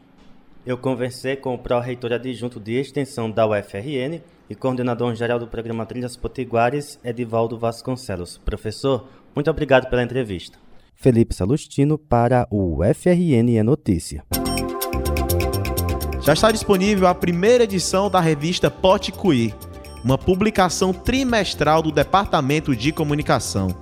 Eu 0.65 0.77
conversei 0.77 1.35
com 1.35 1.55
o 1.55 1.57
pró-reitor 1.57 2.13
adjunto 2.13 2.59
de 2.59 2.73
extensão 2.73 3.31
da 3.31 3.47
UFRN 3.47 4.21
e 4.49 4.53
coordenador 4.53 5.15
geral 5.15 5.39
do 5.39 5.47
programa 5.47 5.85
Trilhas 5.85 6.15
Potiguares, 6.15 6.99
Edivaldo 7.03 7.57
Vasconcelos. 7.57 8.37
Professor, 8.37 9.07
muito 9.33 9.49
obrigado 9.49 9.89
pela 9.89 10.03
entrevista. 10.03 10.59
Felipe 10.93 11.33
Salustino 11.33 11.97
para 11.97 12.47
o 12.51 12.79
UFRN 12.79 13.57
é 13.57 13.63
Notícia. 13.63 14.23
Já 16.21 16.33
está 16.33 16.51
disponível 16.51 17.07
a 17.07 17.15
primeira 17.15 17.63
edição 17.63 18.07
da 18.07 18.19
revista 18.19 18.69
Poticuí, 18.69 19.55
uma 20.03 20.17
publicação 20.17 20.91
trimestral 20.93 21.81
do 21.81 21.91
Departamento 21.91 22.75
de 22.75 22.91
Comunicação. 22.91 23.75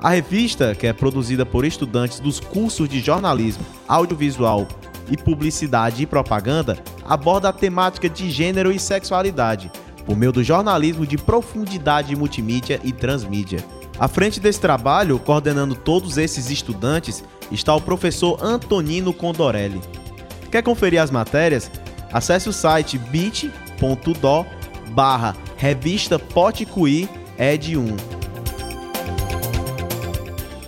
A 0.00 0.10
revista, 0.10 0.74
que 0.74 0.86
é 0.86 0.92
produzida 0.92 1.46
por 1.46 1.64
estudantes 1.64 2.20
dos 2.20 2.38
cursos 2.38 2.88
de 2.88 3.00
jornalismo, 3.00 3.64
audiovisual 3.88 4.68
e 5.10 5.16
publicidade 5.16 6.02
e 6.02 6.06
propaganda, 6.06 6.78
aborda 7.04 7.48
a 7.48 7.52
temática 7.52 8.08
de 8.08 8.30
gênero 8.30 8.70
e 8.70 8.78
sexualidade, 8.78 9.70
por 10.04 10.16
meio 10.16 10.32
do 10.32 10.44
jornalismo 10.44 11.06
de 11.06 11.16
profundidade 11.16 12.14
multimídia 12.14 12.80
e 12.84 12.92
transmídia. 12.92 13.64
À 13.98 14.08
frente 14.08 14.40
desse 14.40 14.60
trabalho, 14.60 15.18
coordenando 15.18 15.74
todos 15.74 16.18
esses 16.18 16.50
estudantes, 16.50 17.24
está 17.50 17.74
o 17.74 17.80
professor 17.80 18.38
Antonino 18.42 19.12
Condorelli. 19.12 19.80
Quer 20.50 20.62
conferir 20.62 21.00
as 21.00 21.10
matérias? 21.10 21.70
Acesse 22.12 22.48
o 22.48 22.52
site 22.52 22.98
bit.do 22.98 24.46
barra 24.90 25.36
revista 25.56 26.18
Poticuí 26.18 27.08
Ed 27.38 27.76
1. 27.76 27.96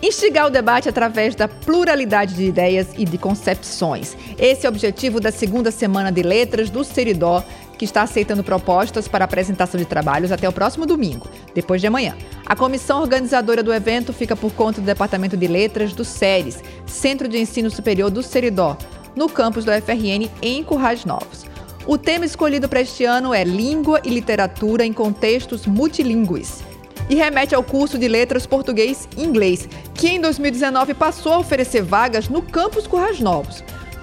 Instigar 0.02 0.46
o 0.46 0.50
debate 0.50 0.88
através 0.88 1.34
da 1.34 1.48
pluralidade 1.48 2.34
de 2.34 2.44
ideias 2.44 2.88
e 2.96 3.04
de 3.04 3.18
concepções. 3.18 4.16
Esse 4.38 4.64
é 4.64 4.68
o 4.68 4.72
objetivo 4.72 5.18
da 5.18 5.32
segunda 5.32 5.70
semana 5.70 6.12
de 6.12 6.22
letras 6.22 6.70
do 6.70 6.84
Seridó, 6.84 7.42
que 7.76 7.84
está 7.84 8.02
aceitando 8.02 8.44
propostas 8.44 9.08
para 9.08 9.24
apresentação 9.24 9.78
de 9.78 9.84
trabalhos 9.84 10.30
até 10.30 10.48
o 10.48 10.52
próximo 10.52 10.86
domingo, 10.86 11.28
depois 11.54 11.80
de 11.80 11.86
amanhã. 11.86 12.14
A 12.46 12.54
comissão 12.54 13.00
organizadora 13.00 13.62
do 13.62 13.74
evento 13.74 14.12
fica 14.12 14.36
por 14.36 14.52
conta 14.52 14.80
do 14.80 14.86
Departamento 14.86 15.36
de 15.36 15.46
Letras 15.46 15.92
do 15.92 16.04
SERES, 16.04 16.62
Centro 16.86 17.26
de 17.26 17.38
Ensino 17.38 17.70
Superior 17.70 18.10
do 18.10 18.22
Seridó, 18.22 18.76
no 19.14 19.28
campus 19.28 19.64
do 19.64 19.72
FRN 19.72 20.30
em 20.40 20.62
Currais 20.62 21.04
Novos. 21.04 21.46
O 21.86 21.96
tema 21.96 22.26
escolhido 22.26 22.68
para 22.68 22.80
este 22.80 23.04
ano 23.04 23.32
é 23.32 23.44
Língua 23.44 24.00
e 24.04 24.10
Literatura 24.10 24.84
em 24.84 24.92
Contextos 24.92 25.66
Multilingües 25.66 26.64
e 27.08 27.14
remete 27.14 27.54
ao 27.54 27.62
curso 27.62 27.96
de 27.96 28.08
Letras 28.08 28.44
Português 28.44 29.08
e 29.16 29.22
Inglês, 29.22 29.68
que 29.94 30.08
em 30.08 30.20
2019 30.20 30.94
passou 30.94 31.32
a 31.32 31.38
oferecer 31.38 31.82
vagas 31.82 32.28
no 32.28 32.42
campus 32.42 32.88
Currais 32.88 33.20
Novos. 33.20 33.62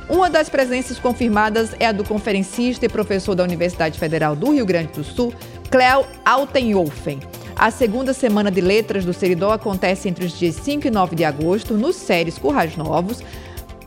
Uma 0.10 0.30
das 0.30 0.48
presenças 0.48 0.98
confirmadas 0.98 1.72
é 1.78 1.86
a 1.86 1.92
do 1.92 2.06
conferencista 2.06 2.86
e 2.86 2.90
professor 2.90 3.36
da 3.36 3.44
Universidade 3.44 4.00
Federal 4.00 4.34
do 4.34 4.54
Rio 4.54 4.66
Grande 4.66 4.94
do 4.94 5.04
Sul, 5.04 5.34
Cleo 5.70 6.06
Altenhofen. 6.24 7.20
A 7.54 7.70
segunda 7.70 8.14
semana 8.14 8.50
de 8.50 8.62
letras 8.62 9.04
do 9.04 9.14
Seridó 9.14 9.52
acontece 9.52 10.08
entre 10.08 10.24
os 10.24 10.40
dias 10.40 10.56
5 10.56 10.88
e 10.88 10.92
9 10.92 11.18
de 11.18 11.26
agosto, 11.26 11.74
nos 11.74 11.98
Séries 11.98 12.38
Currais 12.38 12.78
Novos, 12.78 13.22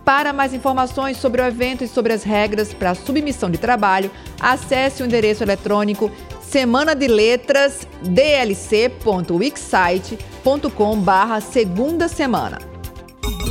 para 0.07 0.33
mais 0.33 0.55
informações 0.55 1.17
sobre 1.17 1.43
o 1.43 1.45
evento 1.45 1.83
e 1.83 1.89
sobre 1.89 2.13
as 2.13 2.23
regras 2.23 2.73
para 2.73 2.93
a 2.93 2.95
submissão 2.95 3.51
de 3.51 3.59
trabalho, 3.59 4.09
acesse 4.39 5.03
o 5.03 5.05
endereço 5.05 5.43
eletrônico 5.43 6.13
semana 6.41 6.95
de 6.95 7.09
letras 7.09 7.89
dlc.wixsite.com 8.05 11.01
barra 11.01 11.41
segunda 11.41 12.07
semana. 12.07 12.61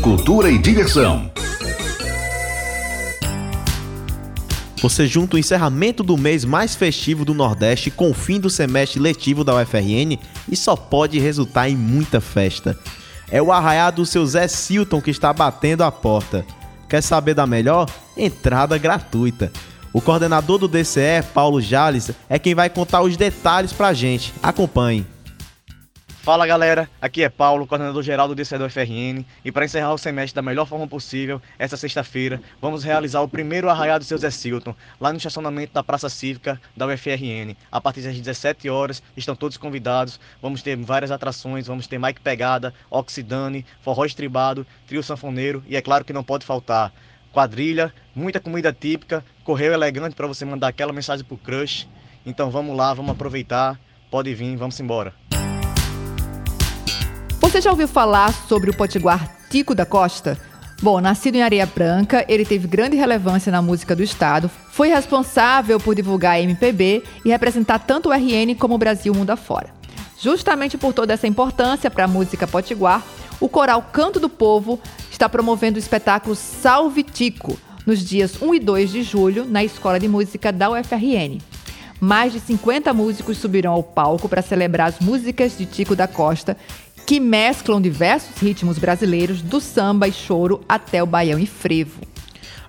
Cultura 0.01 0.49
e 0.49 0.57
diversão. 0.57 1.29
Você 4.81 5.07
junta 5.07 5.35
o 5.35 5.39
encerramento 5.39 6.03
do 6.03 6.17
mês 6.17 6.45
mais 6.45 6.73
festivo 6.73 7.25
do 7.25 7.33
Nordeste 7.33 7.91
com 7.91 8.09
o 8.09 8.13
fim 8.13 8.39
do 8.39 8.49
semestre 8.49 8.97
letivo 8.97 9.43
da 9.43 9.61
UFRN 9.61 10.17
e 10.49 10.55
só 10.55 10.77
pode 10.77 11.19
resultar 11.19 11.67
em 11.67 11.75
muita 11.75 12.21
festa 12.21 12.79
é 13.35 13.41
o 13.41 13.51
arraiado 13.51 13.97
do 13.97 14.05
seu 14.05 14.25
Zé 14.25 14.47
Silton 14.47 15.01
que 15.01 15.11
está 15.11 15.33
batendo 15.33 15.83
a 15.83 15.91
porta. 15.91 16.45
Quer 16.87 17.03
saber 17.03 17.33
da 17.33 17.45
melhor? 17.45 17.89
Entrada 18.15 18.77
gratuita. 18.77 19.51
O 19.91 19.99
coordenador 19.99 20.57
do 20.57 20.69
DCE, 20.69 21.21
Paulo 21.33 21.59
Jales, 21.59 22.11
é 22.29 22.39
quem 22.39 22.55
vai 22.55 22.69
contar 22.69 23.01
os 23.01 23.17
detalhes 23.17 23.73
pra 23.73 23.91
gente. 23.91 24.33
Acompanhe. 24.41 25.05
Fala 26.25 26.47
galera, 26.47 26.89
aqui 26.99 27.21
é 27.21 27.29
Paulo, 27.29 27.67
coordenador 27.67 28.01
geral 28.01 28.27
do 28.27 28.33
DCE 28.33 28.57
do 28.57 28.67
FRN, 28.67 29.23
e 29.45 29.51
para 29.51 29.63
encerrar 29.63 29.93
o 29.93 29.97
semestre 29.99 30.33
da 30.33 30.41
melhor 30.41 30.65
forma 30.65 30.87
possível, 30.87 31.39
essa 31.59 31.77
sexta-feira, 31.77 32.41
vamos 32.59 32.83
realizar 32.83 33.21
o 33.21 33.27
primeiro 33.27 33.69
arraiado 33.69 34.03
do 34.03 34.07
seu 34.07 34.17
Zé 34.17 34.31
Silton, 34.31 34.73
lá 34.99 35.11
no 35.11 35.17
estacionamento 35.17 35.71
da 35.71 35.83
Praça 35.83 36.09
Cívica 36.09 36.59
da 36.75 36.87
UFRN. 36.87 37.55
A 37.71 37.79
partir 37.79 38.01
das 38.01 38.17
17 38.17 38.67
horas, 38.71 39.03
estão 39.15 39.35
todos 39.35 39.55
convidados, 39.55 40.19
vamos 40.41 40.63
ter 40.63 40.75
várias 40.77 41.11
atrações, 41.11 41.67
vamos 41.67 41.85
ter 41.85 41.99
Mike 41.99 42.21
Pegada, 42.21 42.73
Oxidane, 42.89 43.63
Forró 43.81 44.03
Estribado, 44.03 44.65
Trio 44.87 45.03
Sanfoneiro 45.03 45.63
e 45.67 45.75
é 45.75 45.81
claro 45.81 46.03
que 46.03 46.11
não 46.11 46.23
pode 46.23 46.43
faltar 46.43 46.91
quadrilha, 47.31 47.93
muita 48.15 48.39
comida 48.39 48.73
típica, 48.73 49.23
correio 49.43 49.73
elegante 49.73 50.15
para 50.15 50.25
você 50.25 50.43
mandar 50.43 50.69
aquela 50.69 50.91
mensagem 50.91 51.23
pro 51.23 51.37
crush. 51.37 51.87
Então 52.25 52.49
vamos 52.49 52.75
lá, 52.75 52.95
vamos 52.95 53.11
aproveitar, 53.11 53.79
pode 54.09 54.33
vir, 54.33 54.55
vamos 54.57 54.79
embora. 54.79 55.13
Você 57.55 57.61
já 57.61 57.71
ouviu 57.71 57.87
falar 57.87 58.33
sobre 58.49 58.69
o 58.69 58.73
potiguar 58.75 59.33
Tico 59.49 59.73
da 59.73 59.85
Costa? 59.85 60.37
Bom, 60.81 60.99
nascido 60.99 61.35
em 61.35 61.41
Areia 61.41 61.65
Branca, 61.65 62.25
ele 62.27 62.43
teve 62.43 62.67
grande 62.67 62.97
relevância 62.97 63.49
na 63.49 63.61
música 63.61 63.95
do 63.95 64.03
estado, 64.03 64.51
foi 64.71 64.89
responsável 64.89 65.79
por 65.79 65.95
divulgar 65.95 66.33
a 66.33 66.41
MPB 66.41 67.01
e 67.23 67.29
representar 67.29 67.79
tanto 67.79 68.09
o 68.09 68.11
RN 68.11 68.53
como 68.59 68.75
o 68.75 68.77
Brasil 68.77 69.13
mundo 69.13 69.29
afora. 69.29 69.69
Justamente 70.19 70.77
por 70.77 70.91
toda 70.91 71.13
essa 71.13 71.27
importância 71.27 71.89
para 71.89 72.03
a 72.03 72.09
música 72.09 72.45
potiguar, 72.45 73.01
o 73.39 73.47
coral 73.47 73.81
Canto 73.83 74.19
do 74.19 74.27
Povo 74.27 74.77
está 75.09 75.29
promovendo 75.29 75.77
o 75.77 75.79
espetáculo 75.79 76.35
Salve 76.35 77.03
Tico, 77.03 77.57
nos 77.85 78.01
dias 78.01 78.41
1 78.41 78.53
e 78.55 78.59
2 78.59 78.91
de 78.91 79.01
julho, 79.01 79.45
na 79.45 79.63
Escola 79.63 79.97
de 79.97 80.09
Música 80.09 80.51
da 80.51 80.71
UFRN. 80.71 81.39
Mais 82.01 82.33
de 82.33 82.41
50 82.41 82.93
músicos 82.93 83.37
subirão 83.37 83.71
ao 83.71 83.81
palco 83.81 84.27
para 84.27 84.41
celebrar 84.41 84.89
as 84.89 84.99
músicas 84.99 85.57
de 85.57 85.65
Tico 85.65 85.95
da 85.95 86.05
Costa 86.05 86.57
que 87.05 87.19
mesclam 87.19 87.79
diversos 87.79 88.35
ritmos 88.41 88.79
brasileiros, 88.79 89.41
do 89.41 89.61
samba 89.61 90.07
e 90.07 90.11
choro 90.11 90.61
até 90.67 91.03
o 91.03 91.05
baião 91.05 91.37
e 91.37 91.45
frevo. 91.45 92.01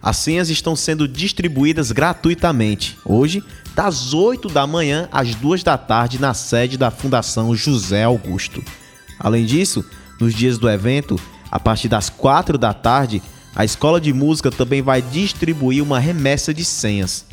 As 0.02 0.18
senhas 0.18 0.50
estão 0.50 0.76
sendo 0.76 1.08
distribuídas 1.08 1.90
gratuitamente, 1.90 2.96
hoje, 3.04 3.42
das 3.74 4.12
8 4.12 4.48
da 4.48 4.66
manhã 4.66 5.08
às 5.10 5.34
2 5.34 5.62
da 5.62 5.76
tarde, 5.76 6.20
na 6.20 6.34
sede 6.34 6.76
da 6.76 6.90
Fundação 6.90 7.56
José 7.56 8.04
Augusto. 8.04 8.62
Além 9.18 9.44
disso, 9.44 9.84
nos 10.20 10.34
dias 10.34 10.58
do 10.58 10.68
evento, 10.68 11.18
a 11.50 11.58
partir 11.58 11.88
das 11.88 12.10
4 12.10 12.58
da 12.58 12.72
tarde, 12.74 13.22
a 13.54 13.64
Escola 13.64 14.00
de 14.00 14.12
Música 14.12 14.50
também 14.50 14.82
vai 14.82 15.00
distribuir 15.00 15.82
uma 15.82 15.98
remessa 15.98 16.52
de 16.52 16.64
senhas. 16.64 17.24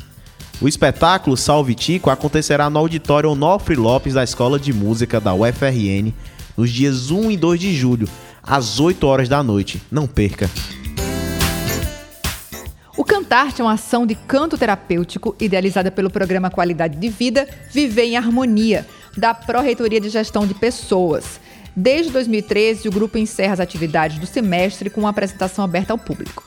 O 0.60 0.66
espetáculo 0.66 1.36
Salve 1.36 1.74
Tico 1.74 2.08
acontecerá 2.08 2.70
no 2.70 2.78
auditório 2.78 3.30
Onofre 3.30 3.76
Lopes 3.76 4.14
da 4.14 4.24
Escola 4.24 4.58
de 4.58 4.72
Música 4.72 5.20
da 5.20 5.34
UFRN 5.34 6.12
nos 6.56 6.70
dias 6.70 7.10
1 7.10 7.30
e 7.30 7.36
2 7.36 7.60
de 7.60 7.74
julho, 7.74 8.08
às 8.42 8.80
8 8.80 9.06
horas 9.06 9.28
da 9.28 9.42
noite. 9.42 9.82
Não 9.90 10.06
perca! 10.06 10.50
O 12.96 13.04
Cantarte 13.04 13.60
é 13.60 13.64
uma 13.64 13.72
ação 13.72 14.06
de 14.06 14.14
canto 14.14 14.56
terapêutico 14.56 15.34
idealizada 15.40 15.90
pelo 15.90 16.08
programa 16.08 16.50
Qualidade 16.50 16.96
de 16.96 17.08
Vida 17.08 17.48
Viver 17.72 18.04
em 18.04 18.16
Harmonia, 18.16 18.86
da 19.16 19.34
Pró-Reitoria 19.34 20.00
de 20.00 20.08
Gestão 20.08 20.46
de 20.46 20.54
Pessoas. 20.54 21.40
Desde 21.74 22.12
2013, 22.12 22.88
o 22.88 22.92
grupo 22.92 23.18
encerra 23.18 23.54
as 23.54 23.60
atividades 23.60 24.18
do 24.18 24.26
semestre 24.26 24.88
com 24.88 25.00
uma 25.00 25.10
apresentação 25.10 25.64
aberta 25.64 25.92
ao 25.92 25.98
público. 25.98 26.44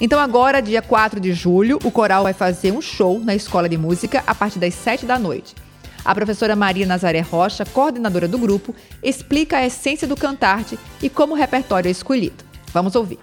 Então, 0.00 0.20
agora, 0.20 0.62
dia 0.62 0.80
4 0.80 1.18
de 1.18 1.32
julho, 1.32 1.80
o 1.82 1.90
coral 1.90 2.22
vai 2.22 2.32
fazer 2.32 2.70
um 2.70 2.80
show 2.80 3.18
na 3.18 3.34
Escola 3.34 3.68
de 3.68 3.76
Música 3.76 4.22
a 4.24 4.34
partir 4.34 4.60
das 4.60 4.74
7 4.74 5.04
da 5.04 5.18
noite. 5.18 5.56
A 6.08 6.14
professora 6.14 6.56
Maria 6.56 6.86
Nazaré 6.86 7.20
Rocha, 7.20 7.66
coordenadora 7.66 8.26
do 8.26 8.38
grupo, 8.38 8.74
explica 9.02 9.58
a 9.58 9.66
essência 9.66 10.08
do 10.08 10.16
cantarte 10.16 10.78
e 11.02 11.10
como 11.10 11.34
o 11.34 11.36
repertório 11.36 11.86
é 11.86 11.90
escolhido. 11.90 12.42
Vamos 12.72 12.96
ouvir. 12.96 13.18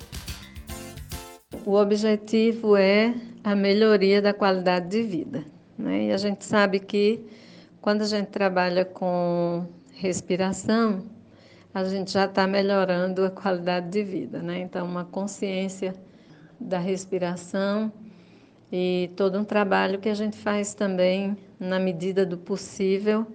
O 1.65 1.73
objetivo 1.73 2.77
é 2.77 3.15
a 3.43 3.55
melhoria 3.55 4.21
da 4.21 4.35
qualidade 4.35 4.87
de 4.87 5.01
vida. 5.01 5.43
Né? 5.75 6.09
E 6.09 6.11
a 6.11 6.17
gente 6.17 6.45
sabe 6.45 6.79
que 6.79 7.25
quando 7.81 8.03
a 8.03 8.05
gente 8.05 8.27
trabalha 8.27 8.85
com 8.85 9.65
respiração, 9.95 11.05
a 11.73 11.83
gente 11.85 12.11
já 12.11 12.25
está 12.25 12.45
melhorando 12.45 13.25
a 13.25 13.31
qualidade 13.31 13.89
de 13.89 14.03
vida, 14.03 14.43
né? 14.43 14.59
Então, 14.59 14.85
uma 14.85 15.05
consciência 15.05 15.95
da 16.59 16.77
respiração 16.77 17.91
e 18.71 19.11
todo 19.15 19.37
um 19.39 19.43
trabalho 19.43 19.99
que 19.99 20.09
a 20.09 20.13
gente 20.13 20.37
faz 20.37 20.73
também 20.73 21.37
na 21.59 21.79
medida 21.79 22.25
do 22.25 22.37
possível 22.37 23.25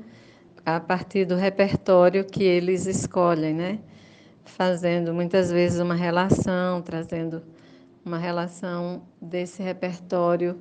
a 0.64 0.78
partir 0.78 1.24
do 1.24 1.36
repertório 1.36 2.24
que 2.24 2.44
eles 2.44 2.86
escolhem, 2.86 3.54
né? 3.54 3.78
Fazendo 4.44 5.14
muitas 5.14 5.50
vezes 5.50 5.80
uma 5.80 5.94
relação, 5.94 6.82
trazendo 6.82 7.42
uma 8.04 8.18
relação 8.18 9.02
desse 9.20 9.62
repertório 9.62 10.58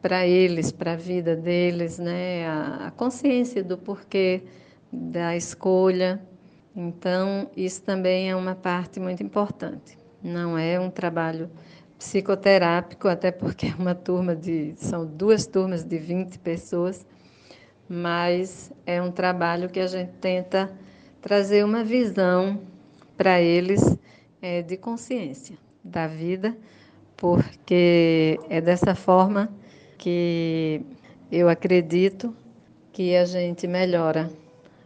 para 0.00 0.26
eles, 0.26 0.70
para 0.70 0.92
a 0.92 0.96
vida 0.96 1.34
deles, 1.34 1.98
né? 1.98 2.46
A, 2.46 2.86
a 2.86 2.90
consciência 2.90 3.64
do 3.64 3.76
porquê 3.76 4.42
da 4.92 5.36
escolha 5.36 6.20
então, 6.76 7.48
isso 7.56 7.82
também 7.82 8.30
é 8.30 8.34
uma 8.34 8.54
parte 8.56 8.98
muito 8.98 9.22
importante. 9.22 9.96
Não 10.22 10.58
é 10.58 10.80
um 10.80 10.90
trabalho 10.90 11.48
psicoterápico, 11.98 13.08
até 13.08 13.30
porque 13.30 13.66
é 13.66 13.74
uma 13.78 13.94
turma 13.94 14.34
de. 14.34 14.74
são 14.76 15.06
duas 15.06 15.46
turmas 15.46 15.84
de 15.84 15.98
20 15.98 16.38
pessoas, 16.38 17.06
mas 17.88 18.72
é 18.86 19.00
um 19.00 19.10
trabalho 19.10 19.68
que 19.68 19.80
a 19.80 19.86
gente 19.86 20.12
tenta 20.20 20.72
trazer 21.20 21.64
uma 21.64 21.82
visão 21.82 22.60
para 23.16 23.40
eles 23.40 23.96
é, 24.42 24.62
de 24.62 24.76
consciência 24.76 25.56
da 25.82 26.06
vida, 26.06 26.56
porque 27.16 28.38
é 28.48 28.60
dessa 28.60 28.94
forma 28.94 29.48
que 29.96 30.82
eu 31.30 31.48
acredito 31.48 32.34
que 32.92 33.16
a 33.16 33.24
gente 33.24 33.66
melhora 33.66 34.30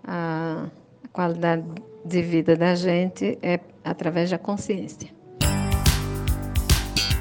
a 0.04 0.68
qualidade 1.12 1.64
de 2.04 2.22
vida 2.22 2.56
da 2.56 2.74
gente 2.74 3.38
é 3.42 3.60
através 3.84 4.30
da 4.30 4.38
consciência. 4.38 5.17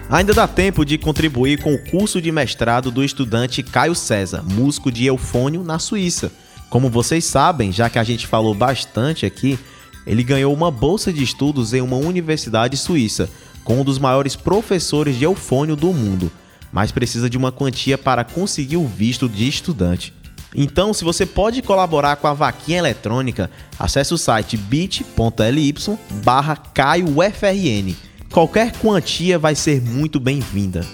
Ainda 0.10 0.34
dá 0.34 0.48
tempo 0.48 0.86
de 0.86 0.98
contribuir 0.98 1.62
com 1.62 1.74
o 1.74 1.78
curso 1.78 2.22
de 2.22 2.32
mestrado 2.32 2.90
do 2.90 3.04
estudante 3.04 3.62
Caio 3.62 3.94
César, 3.94 4.42
músico 4.42 4.90
de 4.90 5.06
eufônio 5.06 5.66
na 5.66 5.80
Suíça. 5.80 6.32
Como 6.70 6.90
vocês 6.90 7.26
sabem, 7.26 7.74
já 7.74 7.90
que 7.90 8.00
a 8.00 8.04
gente 8.06 8.26
falou 8.26 8.56
bastante 8.56 9.26
aqui, 9.26 9.60
ele 10.06 10.24
ganhou 10.24 10.54
uma 10.54 10.72
bolsa 10.72 11.12
de 11.12 11.22
estudos 11.22 11.74
em 11.74 11.82
uma 11.82 11.98
universidade 11.98 12.78
suíça, 12.78 13.30
com 13.66 13.82
um 13.82 13.84
dos 13.84 14.00
maiores 14.00 14.34
professores 14.34 15.18
de 15.18 15.26
eufônio 15.26 15.76
do 15.76 15.92
mundo, 15.92 16.32
mas 16.72 16.90
precisa 16.90 17.30
de 17.30 17.38
uma 17.38 17.52
quantia 17.52 17.98
para 17.98 18.24
conseguir 18.24 18.78
o 18.78 18.88
visto 18.88 19.28
de 19.28 19.46
estudante. 19.46 20.14
Então, 20.56 20.94
se 20.94 21.04
você 21.04 21.26
pode 21.26 21.62
colaborar 21.62 22.16
com 22.16 22.28
a 22.28 22.34
vaquinha 22.34 22.78
eletrônica, 22.78 23.52
acesse 23.78 24.14
o 24.14 24.18
site 24.18 24.56
bit.ly 24.56 25.76
barra 26.24 26.56
CaioFRN. 26.56 28.07
Qualquer 28.32 28.72
quantia 28.80 29.40
vai 29.40 29.56
ser 29.56 29.82
muito 29.82 30.20
bem-vinda. 30.20 30.86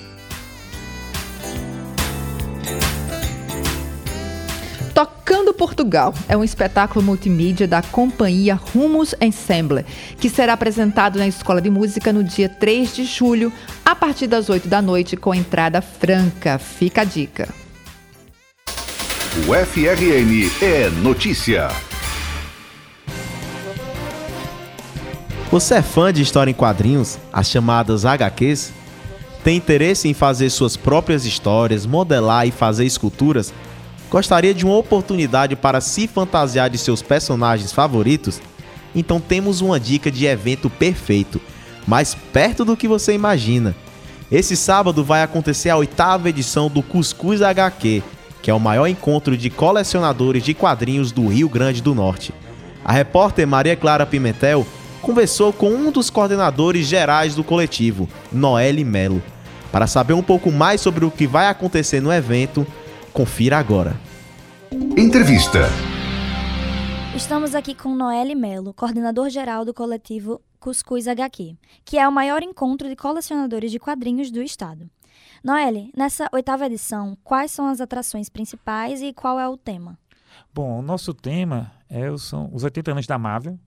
Tocando 4.94 5.54
Portugal 5.54 6.14
é 6.30 6.38
um 6.38 6.44
espetáculo 6.44 7.04
multimídia 7.04 7.68
da 7.68 7.82
companhia 7.82 8.54
Rumos 8.54 9.16
Ensemble, 9.20 9.84
que 10.20 10.30
será 10.30 10.54
apresentado 10.54 11.18
na 11.18 11.28
Escola 11.28 11.60
de 11.60 11.70
Música 11.70 12.14
no 12.14 12.24
dia 12.24 12.48
3 12.48 12.96
de 12.96 13.06
julho, 13.06 13.52
a 13.84 13.96
partir 13.96 14.28
das 14.28 14.50
8 14.50 14.68
da 14.68 14.82
noite, 14.82 15.18
com 15.18 15.34
entrada 15.34 15.82
franca. 15.82 16.60
Fica 16.60 17.02
a 17.02 17.06
dica. 17.06 17.50
O 19.48 19.54
FRN 19.54 20.52
é 20.62 20.90
notícia. 21.02 21.93
Você 25.54 25.76
é 25.76 25.82
fã 25.84 26.12
de 26.12 26.20
história 26.20 26.50
em 26.50 26.54
quadrinhos, 26.56 27.20
as 27.32 27.48
chamadas 27.48 28.06
HQs? 28.06 28.74
Tem 29.44 29.56
interesse 29.56 30.08
em 30.08 30.14
fazer 30.16 30.50
suas 30.50 30.76
próprias 30.76 31.26
histórias, 31.26 31.86
modelar 31.86 32.48
e 32.48 32.52
fazer 32.52 32.86
esculturas? 32.86 33.54
Gostaria 34.10 34.52
de 34.52 34.66
uma 34.66 34.76
oportunidade 34.76 35.56
para 35.56 35.80
se 35.80 36.08
fantasiar 36.08 36.72
de 36.72 36.80
seus 36.80 37.04
personagens 37.04 37.72
favoritos? 37.72 38.42
Então 38.96 39.20
temos 39.20 39.62
uma 39.62 39.80
dica 39.80 40.10
de 40.10 40.26
evento 40.26 40.72
perfeito, 40.72 41.40
mais 41.86 42.16
perto 42.16 42.66
do 42.66 42.76
que 42.76 42.88
você 42.88 43.14
imagina. 43.14 43.76
Esse 44.32 44.58
sábado 44.58 45.04
vai 45.04 45.22
acontecer 45.22 45.70
a 45.70 45.78
oitava 45.78 46.30
edição 46.30 46.68
do 46.68 46.82
Cuscuz 46.82 47.44
HQ, 47.44 48.02
que 48.42 48.50
é 48.50 48.54
o 48.56 48.60
maior 48.60 48.88
encontro 48.88 49.38
de 49.38 49.52
colecionadores 49.52 50.44
de 50.44 50.56
quadrinhos 50.56 51.12
do 51.12 51.28
Rio 51.28 51.48
Grande 51.48 51.80
do 51.80 51.94
Norte. 51.94 52.34
A 52.84 52.92
repórter 52.92 53.48
Maria 53.48 53.76
Clara 53.76 54.04
Pimentel 54.04 54.66
conversou 55.04 55.52
com 55.52 55.70
um 55.70 55.92
dos 55.92 56.10
coordenadores 56.10 56.88
gerais 56.88 57.36
do 57.36 57.44
coletivo, 57.44 58.08
Noelle 58.32 58.86
Melo. 58.86 59.22
Para 59.70 59.86
saber 59.86 60.14
um 60.14 60.24
pouco 60.24 60.50
mais 60.50 60.80
sobre 60.80 61.04
o 61.04 61.12
que 61.12 61.28
vai 61.28 61.48
acontecer 61.48 62.00
no 62.00 62.12
evento, 62.12 62.66
confira 63.12 63.58
agora. 63.58 64.00
Entrevista. 64.98 65.68
Estamos 67.14 67.54
aqui 67.54 67.76
com 67.76 67.94
Noelle 67.94 68.34
Melo, 68.34 68.74
coordenador 68.74 69.30
geral 69.30 69.66
do 69.66 69.74
coletivo 69.74 70.42
Cuscuz 70.58 71.06
HQ, 71.06 71.58
que 71.84 72.00
é 72.00 72.08
o 72.08 72.12
maior 72.12 72.42
encontro 72.42 72.88
de 72.88 72.96
colecionadores 72.96 73.72
de 73.72 73.80
quadrinhos 73.80 74.32
do 74.32 74.42
estado. 74.42 74.90
Noelle, 75.44 75.92
nessa 75.98 76.30
oitava 76.32 76.66
edição, 76.66 77.18
quais 77.26 77.52
são 77.52 77.68
as 77.68 77.82
atrações 77.82 78.30
principais 78.30 79.02
e 79.02 79.12
qual 79.12 79.38
é 79.38 79.50
o 79.50 79.58
tema? 79.58 80.00
Bom, 80.54 80.80
o 80.80 80.82
nosso 80.82 81.14
tema 81.14 81.74
é, 81.90 82.06
são 82.18 82.50
os 82.54 82.64
80 82.64 82.92
anos 82.92 83.06
da 83.06 83.18
Marvel. 83.18 83.60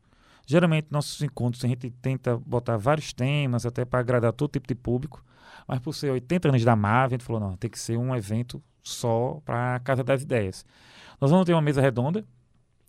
Geralmente, 0.47 0.87
nossos 0.91 1.21
encontros, 1.23 1.65
a 1.65 1.69
gente 1.69 1.91
tenta 1.91 2.37
botar 2.39 2.77
vários 2.77 3.13
temas, 3.13 3.67
até 3.67 3.85
para 3.85 3.99
agradar 3.99 4.33
todo 4.33 4.53
tipo 4.53 4.69
de 4.69 4.77
público. 4.77 5.25
Mas 5.67 5.81
por 5.81 5.93
ser 5.93 6.11
80 6.11 6.49
anos 6.49 6.65
da 6.65 6.77
Marvel, 6.77 7.17
a 7.17 7.19
gente 7.19 7.25
falou, 7.25 7.41
não, 7.41 7.57
tem 7.57 7.69
que 7.69 7.79
ser 7.79 7.97
um 7.97 8.15
evento 8.15 8.63
só 8.81 9.41
para 9.45 9.75
a 9.75 9.81
Casa 9.81 10.05
das 10.05 10.23
Ideias. 10.23 10.65
Nós 11.21 11.33
vamos 11.33 11.45
ter 11.45 11.53
uma 11.53 11.61
mesa 11.61 11.81
redonda, 11.81 12.25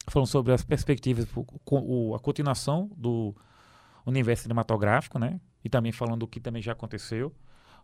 falando 0.08 0.28
sobre 0.28 0.54
as 0.54 0.63
perspectivas, 0.63 1.26
a 1.26 2.20
continuação 2.20 2.91
do 2.96 3.36
universo 4.06 4.43
cinematográfico, 4.43 5.17
né? 5.17 5.41
E 5.63 5.70
também 5.70 5.91
falando 5.91 6.20
do 6.20 6.28
que 6.28 6.39
também 6.39 6.62
já 6.62 6.74
aconteceu. 6.74 7.34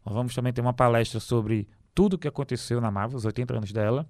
Nós 0.05 0.13
vamos 0.13 0.35
também 0.35 0.53
ter 0.53 0.61
uma 0.61 0.73
palestra 0.73 1.19
sobre 1.19 1.67
tudo 1.95 2.13
o 2.13 2.17
que 2.17 2.27
aconteceu 2.27 2.79
na 2.79 2.91
Marvel, 2.91 3.17
os 3.17 3.25
80 3.25 3.55
anos 3.55 3.71
dela. 3.71 4.07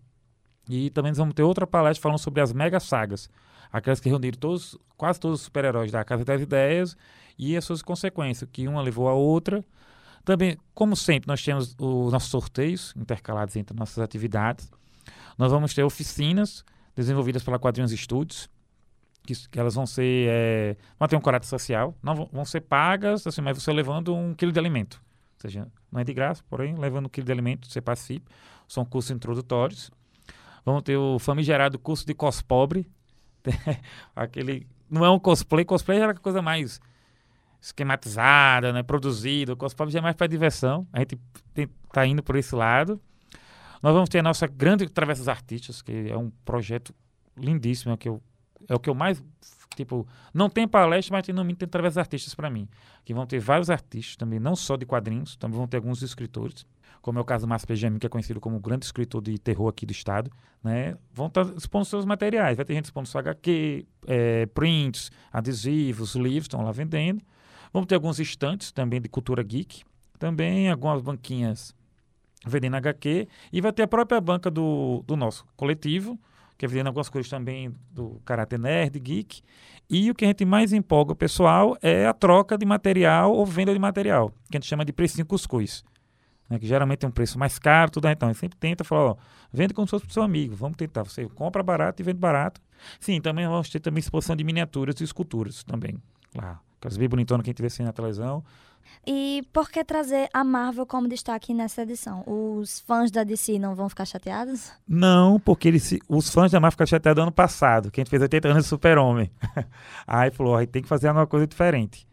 E 0.69 0.89
também 0.89 1.11
vamos 1.11 1.33
ter 1.33 1.43
outra 1.43 1.67
palestra 1.67 2.01
falando 2.01 2.19
sobre 2.19 2.41
as 2.41 2.53
mega 2.53 2.79
sagas, 2.79 3.29
aquelas 3.71 3.99
que 3.99 4.09
reuniram 4.09 4.37
todos, 4.37 4.77
quase 4.95 5.19
todos 5.19 5.39
os 5.39 5.45
super-heróis 5.45 5.91
da 5.91 6.03
Casa 6.03 6.23
das 6.23 6.41
Ideias 6.41 6.95
e 7.37 7.57
as 7.57 7.65
suas 7.65 7.81
consequências, 7.81 8.49
que 8.51 8.67
uma 8.67 8.81
levou 8.81 9.09
a 9.09 9.13
outra. 9.13 9.63
Também, 10.23 10.57
como 10.73 10.95
sempre, 10.95 11.27
nós 11.27 11.43
temos 11.43 11.75
os 11.77 12.13
nossos 12.13 12.29
sorteios 12.29 12.93
intercalados 12.95 13.55
entre 13.57 13.77
nossas 13.77 13.99
atividades. 13.99 14.71
Nós 15.37 15.51
vamos 15.51 15.73
ter 15.73 15.83
oficinas 15.83 16.63
desenvolvidas 16.95 17.43
pela 17.43 17.59
Quadrinhos 17.59 17.91
Studios, 17.91 18.49
que, 19.23 19.33
que, 19.49 19.59
elas 19.59 19.75
vão 19.75 19.85
ser. 19.85 20.29
É, 20.29 20.77
vão 20.97 21.07
ter 21.07 21.15
um 21.17 21.21
caráter 21.21 21.47
social, 21.47 21.93
não 22.01 22.15
vão, 22.15 22.29
vão 22.31 22.45
ser 22.45 22.61
pagas, 22.61 23.27
assim, 23.27 23.41
mas 23.41 23.61
você 23.61 23.71
levando 23.73 24.15
um 24.15 24.33
quilo 24.33 24.51
de 24.51 24.59
alimento 24.59 25.01
seja, 25.43 25.67
não 25.91 25.99
é 25.99 26.03
de 26.03 26.13
graça, 26.13 26.43
porém, 26.49 26.75
levando 26.75 27.07
um 27.07 27.09
quilo 27.09 27.25
de 27.25 27.31
alimento, 27.31 27.67
você 27.67 27.81
participe. 27.81 28.25
São 28.67 28.85
cursos 28.85 29.11
introdutórios. 29.11 29.91
Vamos 30.65 30.83
ter 30.83 30.97
o 30.97 31.19
famigerado 31.19 31.77
curso 31.77 32.05
de 32.05 32.13
cospobre. 32.13 32.89
Aquele, 34.15 34.67
não 34.89 35.03
é 35.03 35.09
um 35.09 35.19
cosplay, 35.19 35.65
cosplay 35.65 35.99
era 35.99 36.11
a 36.11 36.15
coisa 36.15 36.41
mais 36.41 36.79
esquematizada, 37.61 38.73
né, 38.73 38.83
produzida. 38.83 39.53
O 39.53 39.57
cospobre 39.57 39.93
já 39.93 39.99
é 39.99 40.01
mais 40.01 40.15
para 40.15 40.27
diversão. 40.27 40.87
A 40.91 40.99
gente 40.99 41.17
está 41.55 42.05
indo 42.05 42.21
por 42.21 42.35
esse 42.35 42.53
lado. 42.55 42.99
Nós 43.81 43.93
vamos 43.93 44.09
ter 44.09 44.19
a 44.19 44.23
nossa 44.23 44.47
grande 44.47 44.87
Travessa 44.87 45.21
dos 45.21 45.29
Artistas, 45.29 45.81
que 45.81 46.09
é 46.09 46.17
um 46.17 46.29
projeto 46.45 46.93
lindíssimo, 47.37 47.93
é 47.93 47.97
que 47.97 48.07
eu, 48.07 48.21
é 48.67 48.75
o 48.75 48.79
que 48.79 48.89
eu 48.89 48.95
mais. 48.95 49.23
Tipo, 49.75 50.07
não 50.33 50.49
tem 50.49 50.67
palestra, 50.67 51.17
mas 51.17 51.25
tem, 51.25 51.33
no 51.33 51.43
mínimo 51.43 51.57
tem 51.57 51.81
dos 51.81 51.97
Artistas 51.97 52.35
para 52.35 52.49
mim. 52.49 52.67
Que 53.03 53.13
vão 53.13 53.25
ter 53.25 53.39
vários 53.39 53.69
artistas 53.71 54.15
também, 54.15 54.39
não 54.39 54.55
só 54.55 54.75
de 54.75 54.85
quadrinhos, 54.85 55.35
também 55.35 55.57
vão 55.57 55.67
ter 55.67 55.77
alguns 55.77 56.01
escritores 56.03 56.65
como 57.03 57.19
é 57.19 57.21
o 57.21 57.25
caso 57.25 57.45
do 57.45 57.49
Márcio 57.49 57.67
Benjamin, 57.67 57.99
que 57.99 58.05
é 58.05 58.09
conhecido 58.09 58.39
como 58.39 58.55
um 58.55 58.61
grande 58.61 58.85
escritor 58.85 59.21
de 59.21 59.37
terror 59.37 59.67
aqui 59.67 59.85
do 59.85 59.91
estado, 59.91 60.31
né? 60.63 60.97
Vão 61.11 61.27
estar 61.27 61.45
expondo 61.57 61.83
seus 61.83 62.05
materiais. 62.05 62.55
Vai 62.55 62.65
ter 62.65 62.73
gente 62.73 62.85
expondo 62.85 63.09
seu 63.09 63.19
HQ, 63.19 63.85
é, 64.07 64.45
prints, 64.45 65.11
adesivos, 65.29 66.15
livros, 66.15 66.45
estão 66.45 66.63
lá 66.63 66.71
vendendo. 66.71 67.21
Vamos 67.73 67.87
ter 67.87 67.95
alguns 67.95 68.19
estantes 68.19 68.71
também 68.71 69.01
de 69.01 69.09
cultura 69.09 69.43
geek, 69.43 69.83
também 70.17 70.71
algumas 70.71 71.01
banquinhas 71.01 71.75
vendendo 72.45 72.77
HQ, 72.77 73.27
e 73.51 73.59
vai 73.59 73.73
ter 73.73 73.83
a 73.83 73.87
própria 73.87 74.21
banca 74.21 74.49
do, 74.49 75.03
do 75.05 75.17
nosso 75.17 75.45
coletivo, 75.57 76.17
que 76.63 76.65
é 76.65 76.69
vendendo 76.69 76.87
algumas 76.87 77.09
coisas 77.09 77.29
também 77.29 77.75
do 77.91 78.21
caráter 78.23 78.57
nerd, 78.57 78.97
geek. 78.97 79.41
E 79.89 80.09
o 80.09 80.15
que 80.15 80.23
a 80.23 80.29
gente 80.29 80.45
mais 80.45 80.71
empolga 80.71 81.11
o 81.11 81.15
pessoal 81.15 81.77
é 81.81 82.07
a 82.07 82.13
troca 82.13 82.57
de 82.57 82.65
material 82.65 83.33
ou 83.33 83.45
venda 83.45 83.73
de 83.73 83.79
material, 83.79 84.31
que 84.49 84.55
a 84.55 84.59
gente 84.59 84.69
chama 84.69 84.85
de 84.85 84.93
precinho 84.93 85.25
cuscuz 85.25 85.83
né, 86.49 86.59
que 86.59 86.67
geralmente 86.67 86.99
tem 86.99 87.09
um 87.09 87.11
preço 87.11 87.37
mais 87.39 87.57
caro, 87.57 87.91
tudo, 87.91 88.07
então 88.07 88.29
a 88.29 88.31
gente 88.31 88.39
sempre 88.39 88.57
tenta 88.57 88.83
falar, 88.83 89.11
ó, 89.11 89.15
vende 89.51 89.73
como 89.73 89.87
se 89.87 89.91
fosse 89.91 90.05
para 90.05 90.11
o 90.11 90.13
seu 90.13 90.23
amigo, 90.23 90.55
vamos 90.55 90.77
tentar, 90.77 91.03
você 91.03 91.25
compra 91.29 91.63
barato 91.63 92.01
e 92.01 92.03
vende 92.03 92.19
barato. 92.19 92.61
Sim, 92.99 93.19
também 93.21 93.47
vamos 93.47 93.69
ter 93.69 93.79
também 93.79 93.99
exposição 93.99 94.35
de 94.35 94.43
miniaturas 94.43 94.99
e 95.01 95.03
esculturas 95.03 95.63
também, 95.63 95.97
lá, 96.35 96.61
aquelas 96.77 96.97
bem 96.97 97.09
bonitonas 97.09 97.43
que 97.43 97.49
a 97.49 97.51
gente 97.51 97.61
vê 97.61 97.67
assim 97.67 97.83
na 97.83 97.93
televisão. 97.93 98.43
E 99.05 99.43
por 99.51 99.69
que 99.69 99.83
trazer 99.83 100.29
a 100.33 100.43
Marvel 100.43 100.85
como 100.85 101.09
destaque 101.09 101.53
nessa 101.53 101.81
edição? 101.81 102.23
Os 102.25 102.79
fãs 102.79 103.11
da 103.11 103.23
DC 103.23 103.59
não 103.59 103.75
vão 103.75 103.89
ficar 103.89 104.05
chateados? 104.05 104.71
Não, 104.87 105.39
porque 105.39 105.67
eles, 105.67 105.99
os 106.07 106.29
fãs 106.29 106.51
da 106.51 106.59
Marvel 106.59 106.71
ficaram 106.71 106.87
chateados 106.87 107.21
ano 107.21 107.31
passado, 107.31 107.91
que 107.91 107.99
a 107.99 108.03
gente 108.03 108.09
fez 108.09 108.21
80 108.21 108.47
anos 108.47 108.63
de 108.63 108.69
Super-Homem. 108.69 109.29
Aí 110.07 110.31
falou, 110.31 110.55
aí 110.55 110.67
tem 110.67 110.81
que 110.81 110.87
fazer 110.87 111.07
alguma 111.07 111.27
coisa 111.27 111.45
diferente. 111.45 112.07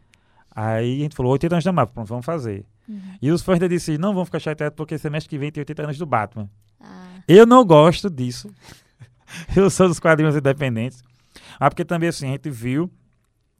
Aí 0.53 0.99
a 0.99 1.03
gente 1.03 1.15
falou, 1.15 1.31
80 1.31 1.55
anos 1.55 1.65
da 1.65 1.71
Marvel, 1.71 1.93
pronto, 1.93 2.07
vamos 2.07 2.25
fazer. 2.25 2.65
Uhum. 2.87 2.99
E 3.21 3.31
os 3.31 3.41
fãs 3.41 3.59
da 3.59 3.67
DC 3.67 3.97
não 3.97 4.13
vão 4.13 4.25
ficar 4.25 4.39
chateados 4.39 4.75
porque 4.75 4.97
semestre 4.97 5.29
que 5.29 5.37
vem 5.37 5.51
tem 5.51 5.61
80 5.61 5.83
anos 5.83 5.97
do 5.97 6.05
Batman. 6.05 6.49
Ah. 6.79 7.21
Eu 7.27 7.45
não 7.45 7.63
gosto 7.63 8.09
disso. 8.09 8.49
eu 9.55 9.69
sou 9.69 9.87
dos 9.87 9.99
quadrinhos 9.99 10.35
independentes. 10.35 11.01
Ah, 11.57 11.69
porque 11.69 11.85
também 11.85 12.09
assim, 12.09 12.27
a 12.27 12.31
gente 12.31 12.49
viu 12.49 12.91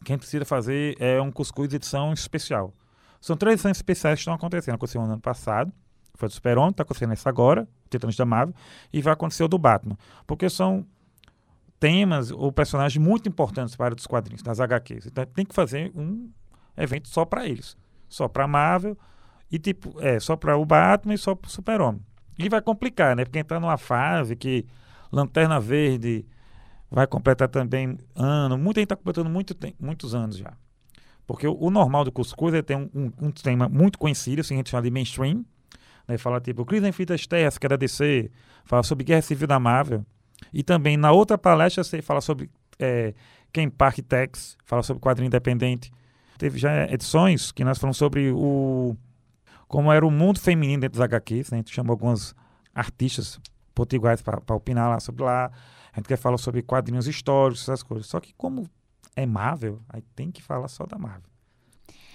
que 0.04 0.12
a 0.12 0.14
gente 0.14 0.22
precisa 0.22 0.44
fazer 0.44 0.96
é 1.00 1.22
um 1.22 1.32
cuscuz 1.32 1.70
de 1.70 1.78
edição 1.78 2.12
especial. 2.12 2.74
São 3.22 3.38
três 3.38 3.54
edições 3.54 3.78
especiais 3.78 4.18
que 4.18 4.22
estão 4.22 4.34
acontecendo. 4.34 4.76
Aconteceu 4.76 5.02
no 5.02 5.14
ano 5.14 5.22
passado, 5.22 5.72
foi 6.16 6.28
do 6.28 6.34
Super-Homem, 6.34 6.72
está 6.72 6.84
acontecendo 6.84 7.14
essa 7.14 7.30
agora, 7.30 7.68
Titanos 7.90 8.18
da 8.18 8.26
Marvel, 8.26 8.56
e 8.92 9.02
vai 9.02 9.14
acontecer 9.14 9.44
o 9.44 9.48
do 9.48 9.60
Batman. 9.60 9.98
Porque 10.26 10.50
são 10.50 10.86
temas 11.80 12.32
ou 12.32 12.52
personagens 12.52 13.04
muito 13.04 13.30
importantes 13.30 13.76
para 13.76 13.94
os 13.96 14.08
quadrinhos, 14.08 14.42
das 14.42 14.60
HQs. 14.60 15.06
Então 15.06 15.26
tem 15.26 15.46
que 15.46 15.54
fazer 15.54 15.92
um 15.96 16.30
evento 16.76 17.08
só 17.08 17.24
para 17.24 17.48
eles. 17.48 17.78
Só 18.10 18.28
para 18.28 18.48
Marvel, 18.48 18.98
e 19.52 19.60
tipo, 19.60 19.96
é, 20.02 20.20
só 20.20 20.36
para 20.36 20.58
o 20.58 20.66
Batman 20.66 21.14
e 21.14 21.18
só 21.18 21.36
para 21.36 21.48
o 21.48 21.52
Super-Homem. 21.52 22.02
E 22.38 22.50
vai 22.50 22.62
complicar, 22.62 23.16
né? 23.16 23.24
Porque 23.24 23.38
entrar 23.38 23.60
numa 23.60 23.78
fase 23.78 24.36
que 24.36 24.66
Lanterna 25.12 25.60
Verde 25.60 26.26
vai 26.90 27.06
completar 27.06 27.48
também 27.48 27.98
ano. 28.16 28.58
Muita 28.58 28.80
gente 28.80 28.86
está 28.86 28.96
completando 28.96 29.30
muito 29.30 29.56
muitos 29.80 30.16
anos 30.16 30.38
já. 30.38 30.54
Porque 31.32 31.48
o, 31.48 31.70
normal 31.70 32.04
do 32.04 32.12
Cuscuz 32.12 32.54
é 32.54 32.62
ter 32.62 32.76
um, 32.76 32.90
um, 32.94 33.12
um, 33.28 33.32
tema 33.32 33.70
muito 33.70 33.98
conhecido, 33.98 34.42
assim, 34.42 34.56
a 34.56 34.58
gente 34.58 34.70
chama 34.70 34.84
de 34.84 34.92
mainstream. 34.92 35.46
Né? 36.06 36.18
Fala 36.18 36.42
tipo, 36.42 36.66
Crise 36.66 36.86
em 36.86 36.92
Fitas 36.92 37.26
Terras, 37.26 37.58
que 37.58 37.66
é 37.66 37.78
DC. 37.78 38.30
Fala 38.66 38.84
sobre 38.84 39.06
Guerra 39.06 39.22
Civil 39.22 39.48
da 39.48 39.60
Marvel. 39.60 40.06
E 40.52 40.62
também 40.62 40.98
na 40.98 41.12
outra 41.12 41.38
palestra 41.38 41.84
você 41.84 42.02
fala 42.02 42.20
sobre 42.20 42.50
é, 42.78 43.14
Ken 43.54 43.70
Park 43.70 44.00
Tex, 44.00 44.58
fala 44.66 44.84
sobre 44.84 45.02
quadrinho 45.02 45.28
independente. 45.28 45.92
Teve 46.38 46.60
já 46.60 46.86
edições 46.92 47.52
que 47.52 47.64
nós 47.64 47.78
falamos 47.78 47.98
sobre 47.98 48.32
o 48.32 48.98
como 49.68 49.90
era 49.90 50.06
o 50.06 50.12
mundo 50.12 50.38
feminino 50.38 50.82
dentro 50.82 51.00
dos 51.00 51.02
HQs, 51.02 51.52
né? 51.52 51.58
a 51.58 51.60
gente 51.60 51.74
chamou 51.74 51.94
alguns 51.94 52.36
artistas 52.76 53.40
potiguares 53.74 54.22
para 54.22 54.54
opinar 54.54 54.90
lá 54.90 55.00
sobre 55.00 55.24
lá. 55.24 55.50
A 55.94 55.98
gente 55.98 56.08
quer 56.08 56.18
falar 56.18 56.38
sobre 56.38 56.62
quadrinhos 56.62 57.08
históricos, 57.08 57.62
essas 57.62 57.82
coisas. 57.82 58.08
Só 58.08 58.20
que 58.20 58.34
como 58.34 58.68
é 59.16 59.26
Marvel, 59.26 59.80
aí 59.90 60.02
tem 60.16 60.32
que 60.32 60.42
falar 60.42 60.68
só 60.68 60.86
da 60.86 60.98
Marvel. 60.98 61.30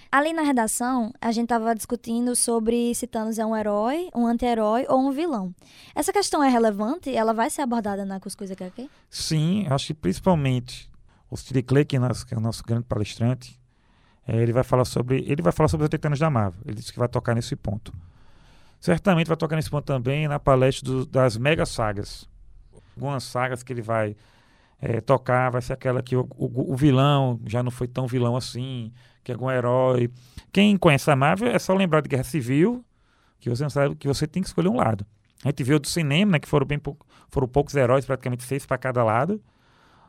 Ali 0.09 0.31
na 0.31 0.41
redação, 0.41 1.13
a 1.19 1.31
gente 1.31 1.45
estava 1.45 1.75
discutindo 1.75 2.33
sobre 2.35 2.95
se 2.95 3.05
Thanos 3.05 3.37
é 3.37 3.45
um 3.45 3.55
herói, 3.55 4.09
um 4.15 4.25
anti-herói 4.25 4.85
ou 4.87 4.99
um 4.99 5.11
vilão. 5.11 5.53
Essa 5.93 6.13
questão 6.13 6.41
é 6.41 6.49
relevante? 6.49 7.13
Ela 7.13 7.33
vai 7.33 7.49
ser 7.49 7.61
abordada 7.61 8.05
na 8.05 8.19
Cuscuz 8.19 8.49
HQ? 8.49 8.89
Sim, 9.09 9.67
acho 9.69 9.87
que 9.87 9.93
principalmente 9.93 10.89
o 11.29 11.35
Steve 11.35 11.61
Clay, 11.61 11.83
que 11.83 11.97
é 11.97 11.99
o 12.37 12.39
nosso 12.39 12.63
grande 12.63 12.85
palestrante, 12.85 13.59
é, 14.25 14.37
ele 14.37 14.53
vai 14.53 14.63
falar 14.63 14.85
sobre 14.85 15.25
ele 15.27 15.41
vai 15.41 15.51
falar 15.51 15.67
sobre 15.67 15.83
os 15.83 15.87
80 15.87 16.07
anos 16.07 16.19
da 16.19 16.29
Marvel. 16.29 16.61
Ele 16.65 16.75
disse 16.75 16.93
que 16.93 16.99
vai 16.99 17.09
tocar 17.09 17.35
nesse 17.35 17.55
ponto. 17.55 17.93
Certamente 18.79 19.27
vai 19.27 19.37
tocar 19.37 19.55
nesse 19.57 19.69
ponto 19.69 19.85
também 19.85 20.27
na 20.27 20.39
palestra 20.39 20.85
do, 20.85 21.05
das 21.05 21.37
mega 21.37 21.65
sagas. 21.65 22.29
Algumas 22.95 23.23
sagas 23.23 23.61
que 23.61 23.73
ele 23.73 23.81
vai 23.81 24.15
é, 24.81 25.01
tocar 25.01 25.49
vai 25.49 25.61
ser 25.61 25.73
aquela 25.73 26.01
que 26.01 26.15
o, 26.15 26.27
o, 26.37 26.73
o, 26.73 26.75
vilão 26.75 27.39
já 27.45 27.63
não 27.63 27.71
foi 27.71 27.87
tão 27.87 28.05
vilão 28.07 28.35
assim, 28.35 28.91
que 29.23 29.31
é 29.31 29.35
algum 29.35 29.49
herói. 29.49 30.09
Quem 30.51 30.77
conhece 30.77 31.09
a 31.09 31.15
Marvel 31.15 31.49
é 31.49 31.59
só 31.59 31.73
lembrar 31.73 32.01
de 32.01 32.09
Guerra 32.09 32.23
Civil, 32.23 32.85
que 33.39 33.49
você 33.49 33.67
sabe 33.69 33.95
que 33.95 34.07
você 34.07 34.27
tem 34.27 34.41
que 34.41 34.47
escolher 34.47 34.69
um 34.69 34.77
lado. 34.77 35.05
A 35.43 35.49
gente 35.49 35.63
viu 35.63 35.79
do 35.79 35.87
cinema, 35.87 36.33
né, 36.33 36.39
que 36.39 36.47
foram 36.47 36.65
bem 36.65 36.79
foram 37.29 37.47
poucos 37.47 37.75
heróis, 37.75 38.05
praticamente 38.05 38.43
seis 38.43 38.65
para 38.65 38.77
cada 38.77 39.03
lado. 39.03 39.41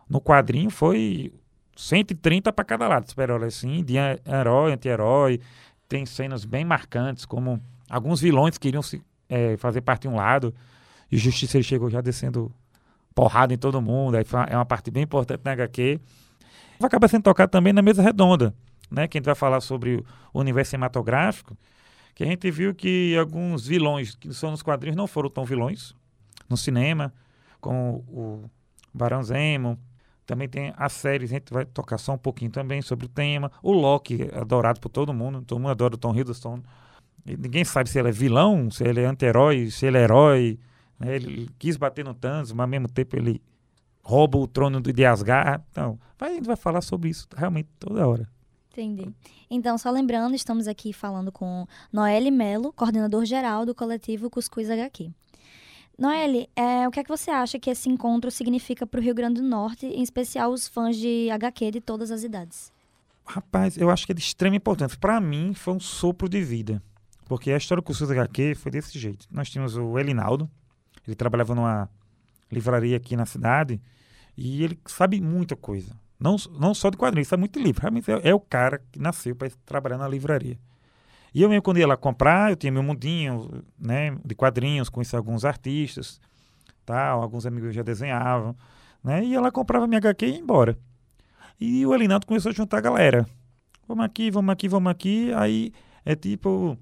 No 0.09 0.21
quadrinho 0.21 0.71
foi 0.71 1.33
130 1.77 2.53
para 2.53 2.65
cada 2.65 2.89
lado, 2.89 3.09
super-herói 3.09 3.49
assim, 3.49 3.85
de 3.85 3.97
herói, 3.97 4.73
anti-herói. 4.73 5.41
Tem 5.89 6.05
cenas 6.05 6.45
bem 6.45 6.65
marcantes, 6.65 7.25
como 7.25 7.63
alguns 7.89 8.21
vilões 8.21 8.59
queriam 8.59 8.83
se, 8.83 9.03
é, 9.29 9.57
fazer 9.57 9.81
parte 9.81 10.03
de 10.03 10.09
um 10.09 10.17
lado, 10.17 10.55
e 11.11 11.17
o 11.17 11.19
Justiceiro 11.19 11.67
chegou 11.67 11.89
já 11.89 12.01
descendo 12.01 12.53
porrada 13.19 13.53
em 13.53 13.59
todo 13.59 13.83
mundo. 13.83 14.17
Aí 14.17 14.25
é 14.49 14.55
uma 14.55 14.65
parte 14.65 14.93
bem 14.93 15.03
importante 15.03 15.41
na 15.45 15.51
HQ. 15.51 15.99
Vai 16.79 16.87
acabar 16.87 17.09
sendo 17.09 17.25
tocado 17.25 17.51
também 17.51 17.73
na 17.73 17.83
mesa 17.83 18.01
redonda, 18.01 18.55
né? 18.89 19.09
Que 19.09 19.19
a 19.19 19.21
gente 19.21 19.27
vai 19.27 19.35
falar 19.35 19.61
sobre 19.61 20.05
o 20.33 20.39
universo 20.39 20.71
cinematográfico, 20.71 21.59
que 22.15 22.23
a 22.23 22.27
gente 22.29 22.49
viu 22.49 22.73
que 22.73 23.17
alguns 23.17 23.67
vilões 23.67 24.15
que 24.15 24.33
são 24.33 24.53
nos 24.53 24.63
quadrinhos 24.63 24.97
não 24.97 25.09
foram 25.09 25.29
tão 25.29 25.45
vilões 25.45 25.97
no 26.49 26.57
cinema, 26.57 27.13
como 27.61 28.05
o 28.07 28.51
Barão 28.95 29.21
Zemo, 29.21 29.77
também 30.25 30.49
tem 30.49 30.73
as 30.77 30.93
séries, 30.93 31.33
a 31.33 31.35
gente 31.35 31.53
vai 31.53 31.65
tocar 31.65 31.99
só 31.99 32.13
um 32.13 32.19
pouquinho 32.19 32.53
também 32.53 32.81
sobre 32.83 33.07
o 33.07 33.09
tema. 33.09 33.51
O 33.61 33.73
Loki, 33.73 34.31
adorado 34.33 34.79
por 34.79 34.91
todo 34.91 35.13
mundo, 35.13 35.43
todo 35.43 35.59
mundo 35.59 35.71
adora 35.71 35.97
o 35.97 35.99
Tom 35.99 36.15
Hiddleston. 36.15 36.63
E 37.27 37.37
ninguém 37.37 37.65
sabe 37.65 37.91
se 37.91 37.99
ele 37.99 38.11
é 38.11 38.13
vilão, 38.13 38.71
se 38.71 38.85
ele 38.85 39.01
é 39.01 39.07
anti-herói, 39.07 39.73
se 39.73 39.87
ele 39.87 39.99
é 39.99 40.03
herói. 40.03 40.59
Né? 40.99 41.17
Ele 41.17 41.49
quis 41.59 41.77
bater 41.77 42.05
no 42.05 42.15
Thanos, 42.15 42.53
mas 42.53 42.65
ao 42.65 42.69
mesmo 42.69 42.89
tempo 42.89 43.17
ele 43.17 43.41
rouba 44.03 44.39
o 44.39 44.47
trono 44.47 44.81
de 44.81 45.05
Asgard. 45.05 45.63
Então, 45.71 45.99
a 46.19 46.29
gente 46.29 46.47
vai 46.47 46.57
falar 46.57 46.81
sobre 46.81 47.11
isso 47.11 47.27
realmente 47.37 47.69
toda 47.79 48.07
hora. 48.07 48.29
Entendi. 48.73 49.13
Então, 49.51 49.77
só 49.77 49.91
lembrando, 49.91 50.35
estamos 50.35 50.69
aqui 50.69 50.93
falando 50.93 51.33
com 51.33 51.67
Noelle 51.93 52.31
Melo, 52.31 52.73
coordenador 52.73 53.25
geral 53.25 53.67
do 53.67 53.75
coletivo 53.75 54.31
Cuscuz 54.31 54.71
HQ. 54.71 55.11
Noelle, 55.99 56.49
é, 56.55 56.87
o 56.87 56.93
que 56.93 57.01
é 57.01 57.03
que 57.03 57.09
você 57.09 57.29
acha 57.29 57.59
que 57.59 57.69
esse 57.69 57.89
encontro 57.89 58.31
significa 58.31 58.87
para 58.87 59.01
o 59.01 59.03
Rio 59.03 59.15
Grande 59.15 59.41
do 59.41 59.47
Norte, 59.47 59.85
em 59.87 60.03
especial 60.03 60.53
os 60.53 60.69
fãs 60.69 60.97
de 60.97 61.29
HQ 61.29 61.73
de 61.73 61.81
todas 61.81 62.13
as 62.13 62.23
idades? 62.23 62.73
Rapaz, 63.27 63.77
eu 63.77 63.91
acho 63.91 64.07
que 64.07 64.13
é 64.13 64.15
de 64.15 64.21
extrema 64.21 64.55
importância. 64.55 64.97
Para 64.97 65.21
mim, 65.21 65.53
foi 65.55 65.75
um 65.75 65.81
sopro 65.81 66.29
de 66.29 66.41
vida. 66.41 66.81
Porque 67.27 67.51
a 67.51 67.57
história 67.57 67.83
do 67.83 67.93
de 67.93 68.13
HQ 68.13 68.55
foi 68.55 68.73
desse 68.73 68.99
jeito. 68.99 69.27
Nós 69.31 69.51
tínhamos 69.51 69.77
o 69.77 69.99
Elinaldo, 69.99 70.49
ele 71.09 71.17
trabalhava 71.17 71.55
numa 71.55 71.89
livraria 72.51 72.97
aqui 72.97 73.17
na 73.17 73.27
cidade, 73.27 73.81
e 74.37 74.63
ele 74.63 74.79
sabe 74.87 75.21
muita 75.21 75.57
coisa. 75.57 75.93
Não, 76.19 76.37
não 76.59 76.75
só 76.75 76.91
de 76.91 76.97
quadrinhos, 76.97 77.29
sabe 77.29 77.41
muito 77.41 77.59
livro. 77.59 77.81
Realmente 77.81 78.11
é, 78.11 78.29
é 78.31 78.35
o 78.35 78.41
cara 78.41 78.83
que 78.91 78.99
nasceu 78.99 79.37
para 79.37 79.51
trabalhar 79.65 79.99
na 79.99 80.09
livraria. 80.09 80.59
E 81.35 81.43
eu 81.43 81.49
mesmo, 81.49 81.63
quando 81.63 81.79
ia 81.79 81.87
lá 81.87 81.97
comprar, 81.97 82.51
eu 82.51 82.57
tinha 82.57 82.73
meu 82.73 82.83
mundinho 82.83 83.63
né, 83.79 84.17
de 84.25 84.35
quadrinhos, 84.35 84.89
conhecia 84.89 85.19
alguns 85.19 85.45
artistas, 85.45 86.21
tal, 86.85 87.23
alguns 87.23 87.47
amigos 87.47 87.75
já 87.75 87.83
desenhavam, 87.83 88.57
né? 89.05 89.25
E 89.25 89.39
lá, 89.39 89.51
comprava 89.51 89.87
minha 89.87 89.99
HQ 89.99 90.27
e 90.27 90.31
ia 90.31 90.39
embora. 90.39 90.77
E 91.61 91.85
o 91.87 91.95
Elinaldo 91.95 92.27
começou 92.27 92.51
a 92.51 92.55
juntar 92.55 92.79
a 92.79 92.81
galera. 92.81 93.27
Vamos 93.87 94.05
aqui, 94.05 94.31
vamos 94.31 94.53
aqui, 94.53 94.69
vamos 94.69 94.91
aqui. 94.91 95.33
Aí 95.35 95.73
é 96.05 96.15
tipo 96.15 96.79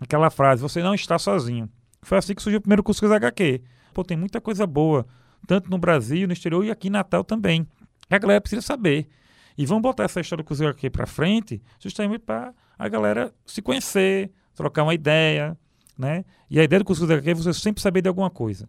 aquela 0.00 0.30
frase, 0.30 0.62
você 0.62 0.82
não 0.82 0.94
está 0.94 1.18
sozinho. 1.18 1.68
Foi 2.02 2.18
assim 2.18 2.34
que 2.34 2.42
surgiu 2.42 2.58
o 2.58 2.62
primeiro 2.62 2.82
curso 2.82 3.06
de 3.06 3.12
HQ. 3.12 3.62
Pô, 3.92 4.04
tem 4.04 4.16
muita 4.16 4.40
coisa 4.40 4.66
boa, 4.66 5.06
tanto 5.46 5.70
no 5.70 5.78
Brasil, 5.78 6.26
no 6.26 6.32
exterior 6.32 6.64
e 6.64 6.70
aqui 6.70 6.88
em 6.88 6.90
Natal 6.90 7.24
também. 7.24 7.66
A 8.08 8.18
galera 8.18 8.40
precisa 8.40 8.62
saber. 8.62 9.08
E 9.56 9.66
vamos 9.66 9.82
botar 9.82 10.04
essa 10.04 10.20
história 10.20 10.42
do 10.42 10.46
Cruzeiro 10.46 10.72
aqui 10.72 10.88
para 10.88 11.06
frente, 11.06 11.60
justamente 11.80 12.20
para 12.20 12.54
a 12.78 12.88
galera 12.88 13.34
se 13.44 13.60
conhecer, 13.60 14.30
trocar 14.54 14.84
uma 14.84 14.94
ideia, 14.94 15.58
né? 15.98 16.24
E 16.48 16.60
a 16.60 16.64
ideia 16.64 16.78
do 16.78 16.84
curso 16.84 17.04
HQ 17.04 17.28
é 17.28 17.34
você 17.34 17.52
sempre 17.52 17.82
saber 17.82 18.00
de 18.00 18.08
alguma 18.08 18.30
coisa. 18.30 18.68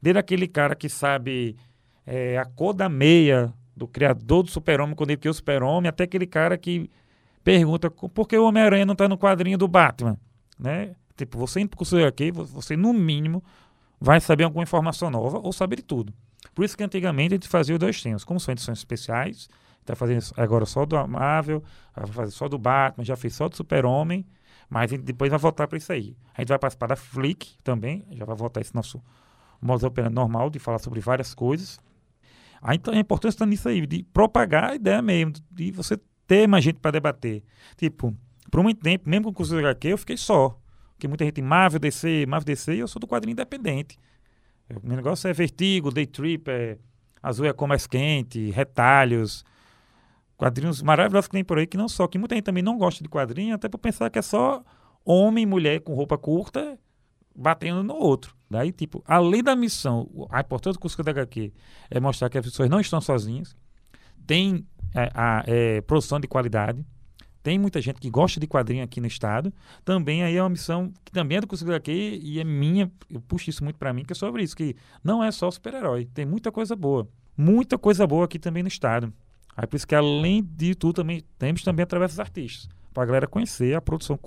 Desde 0.00 0.18
aquele 0.18 0.48
cara 0.48 0.74
que 0.74 0.88
sabe 0.88 1.56
é, 2.06 2.38
a 2.38 2.46
cor 2.46 2.72
da 2.72 2.88
meia 2.88 3.52
do 3.76 3.86
criador 3.86 4.42
do 4.42 4.50
super-homem, 4.50 4.94
quando 4.94 5.10
ele 5.10 5.18
criou 5.18 5.32
o 5.32 5.34
super-homem, 5.34 5.88
até 5.88 6.04
aquele 6.04 6.26
cara 6.26 6.56
que 6.56 6.90
pergunta 7.44 7.90
por 7.90 8.26
que 8.26 8.36
o 8.36 8.46
Homem-Aranha 8.46 8.86
não 8.86 8.92
está 8.92 9.08
no 9.08 9.18
quadrinho 9.18 9.58
do 9.58 9.68
Batman, 9.68 10.18
né? 10.58 10.94
Tipo, 11.16 11.38
você 11.38 11.60
indo 11.60 11.68
para 11.68 11.76
o 11.76 11.78
curso 11.78 11.96
você 12.52 12.76
no 12.76 12.92
mínimo 12.92 13.42
vai 14.00 14.20
saber 14.20 14.44
alguma 14.44 14.62
informação 14.62 15.10
nova 15.10 15.38
ou 15.38 15.52
saber 15.52 15.76
de 15.76 15.82
tudo. 15.82 16.12
Por 16.54 16.64
isso 16.64 16.76
que 16.76 16.82
antigamente 16.82 17.34
a 17.34 17.36
gente 17.36 17.48
fazia 17.48 17.78
dois 17.78 18.02
temas. 18.02 18.24
Como 18.24 18.40
são 18.40 18.52
edições 18.52 18.78
especiais, 18.78 19.48
está 19.80 19.94
fazendo 19.94 20.22
agora 20.36 20.64
só 20.64 20.86
do 20.86 20.96
Marvel, 21.06 21.62
vai 21.94 22.06
fazer 22.06 22.32
só 22.32 22.48
do 22.48 22.58
Batman, 22.58 23.04
já 23.04 23.16
fez 23.16 23.34
só 23.34 23.48
do 23.48 23.56
Super-Homem, 23.56 24.26
mas 24.68 24.90
depois 24.90 25.30
vai 25.30 25.38
voltar 25.38 25.66
para 25.66 25.76
isso 25.76 25.92
aí. 25.92 26.16
A 26.34 26.40
gente 26.40 26.48
vai 26.48 26.58
participar 26.58 26.86
da 26.86 26.96
Flick 26.96 27.58
também, 27.62 28.04
já 28.12 28.24
vai 28.24 28.36
voltar 28.36 28.60
esse 28.60 28.74
nosso 28.74 29.02
modo 29.60 29.86
operando 29.86 30.14
normal 30.14 30.48
de 30.48 30.58
falar 30.58 30.78
sobre 30.78 31.00
várias 31.00 31.34
coisas. 31.34 31.78
Então 32.72 32.94
a 32.94 32.98
importância 32.98 33.36
está 33.36 33.46
nisso 33.46 33.68
aí, 33.68 33.86
de 33.86 34.02
propagar 34.02 34.70
a 34.70 34.74
ideia 34.74 35.02
mesmo, 35.02 35.34
de 35.50 35.70
você 35.72 35.98
ter 36.26 36.46
mais 36.46 36.62
gente 36.62 36.78
para 36.78 36.92
debater. 36.92 37.42
Tipo, 37.76 38.14
por 38.50 38.62
muito 38.62 38.80
tempo, 38.80 39.08
mesmo 39.08 39.24
com 39.24 39.30
o 39.30 39.34
curso 39.34 39.52
de 39.52 39.58
HQ, 39.60 39.88
eu 39.88 39.98
fiquei 39.98 40.16
só. 40.16 40.59
Porque 41.00 41.08
muita 41.08 41.24
gente 41.24 41.40
Marvel, 41.40 41.80
DC, 41.80 42.26
Marvel, 42.28 42.44
DC, 42.44 42.74
e 42.74 42.80
eu 42.80 42.86
sou 42.86 43.00
do 43.00 43.06
quadrinho 43.06 43.32
independente. 43.32 43.98
O 44.68 44.86
meu 44.86 44.96
negócio 44.98 45.26
é 45.28 45.32
Vertigo, 45.32 45.90
Day 45.90 46.06
Trip, 46.06 46.46
é 46.50 46.76
Azul 47.22 47.46
é 47.46 47.54
como 47.54 47.70
mais 47.70 47.86
quente, 47.86 48.50
Retalhos, 48.50 49.42
quadrinhos 50.36 50.82
maravilhosos 50.82 51.28
que 51.28 51.32
tem 51.32 51.42
por 51.42 51.58
aí, 51.58 51.66
que 51.66 51.78
não 51.78 51.88
só, 51.88 52.06
que 52.06 52.18
muita 52.18 52.34
gente 52.34 52.44
também 52.44 52.62
não 52.62 52.76
gosta 52.76 53.02
de 53.02 53.08
quadrinho, 53.08 53.54
até 53.54 53.66
por 53.66 53.78
pensar 53.78 54.10
que 54.10 54.18
é 54.18 54.22
só 54.22 54.62
homem 55.02 55.44
e 55.44 55.46
mulher 55.46 55.80
com 55.80 55.94
roupa 55.94 56.18
curta 56.18 56.78
batendo 57.34 57.82
no 57.82 57.94
outro. 57.94 58.36
Daí, 58.50 58.70
tipo, 58.70 59.02
além 59.06 59.42
da 59.42 59.56
missão, 59.56 60.06
a 60.28 60.40
importância 60.40 60.74
do 60.74 60.80
curso 60.80 61.02
da 61.02 61.12
HQ 61.12 61.50
é 61.90 61.98
mostrar 61.98 62.28
que 62.28 62.36
as 62.36 62.44
pessoas 62.44 62.68
não 62.68 62.78
estão 62.78 63.00
sozinhas, 63.00 63.56
tem 64.26 64.66
é, 64.94 65.10
a 65.14 65.44
é, 65.46 65.80
produção 65.80 66.20
de 66.20 66.28
qualidade, 66.28 66.84
tem 67.42 67.58
muita 67.58 67.80
gente 67.80 68.00
que 68.00 68.10
gosta 68.10 68.38
de 68.38 68.46
quadrinho 68.46 68.84
aqui 68.84 69.00
no 69.00 69.06
estado. 69.06 69.52
Também 69.84 70.22
aí 70.22 70.36
é 70.36 70.42
uma 70.42 70.50
missão 70.50 70.92
que 71.04 71.12
também 71.12 71.38
é 71.38 71.40
do 71.40 71.46
curso 71.46 71.64
HQ 71.64 72.20
e 72.22 72.38
é 72.38 72.44
minha, 72.44 72.90
eu 73.10 73.20
puxo 73.20 73.48
isso 73.48 73.64
muito 73.64 73.78
para 73.78 73.92
mim, 73.92 74.04
que 74.04 74.12
é 74.12 74.16
sobre 74.16 74.42
isso, 74.42 74.56
que 74.56 74.76
não 75.02 75.22
é 75.22 75.30
só 75.30 75.50
super-herói, 75.50 76.06
tem 76.06 76.26
muita 76.26 76.52
coisa 76.52 76.76
boa. 76.76 77.08
Muita 77.36 77.78
coisa 77.78 78.06
boa 78.06 78.26
aqui 78.26 78.38
também 78.38 78.62
no 78.62 78.68
estado. 78.68 79.12
Aí 79.56 79.66
por 79.66 79.76
isso 79.76 79.86
que 79.86 79.94
além 79.94 80.42
de 80.42 80.74
tudo 80.74 80.94
também 80.96 81.22
temos 81.38 81.62
também 81.62 81.82
através 81.82 82.12
dos 82.12 82.20
artistas, 82.20 82.68
para 82.92 83.02
a 83.02 83.06
galera 83.06 83.26
conhecer 83.26 83.74
a 83.74 83.80
produção 83.80 84.18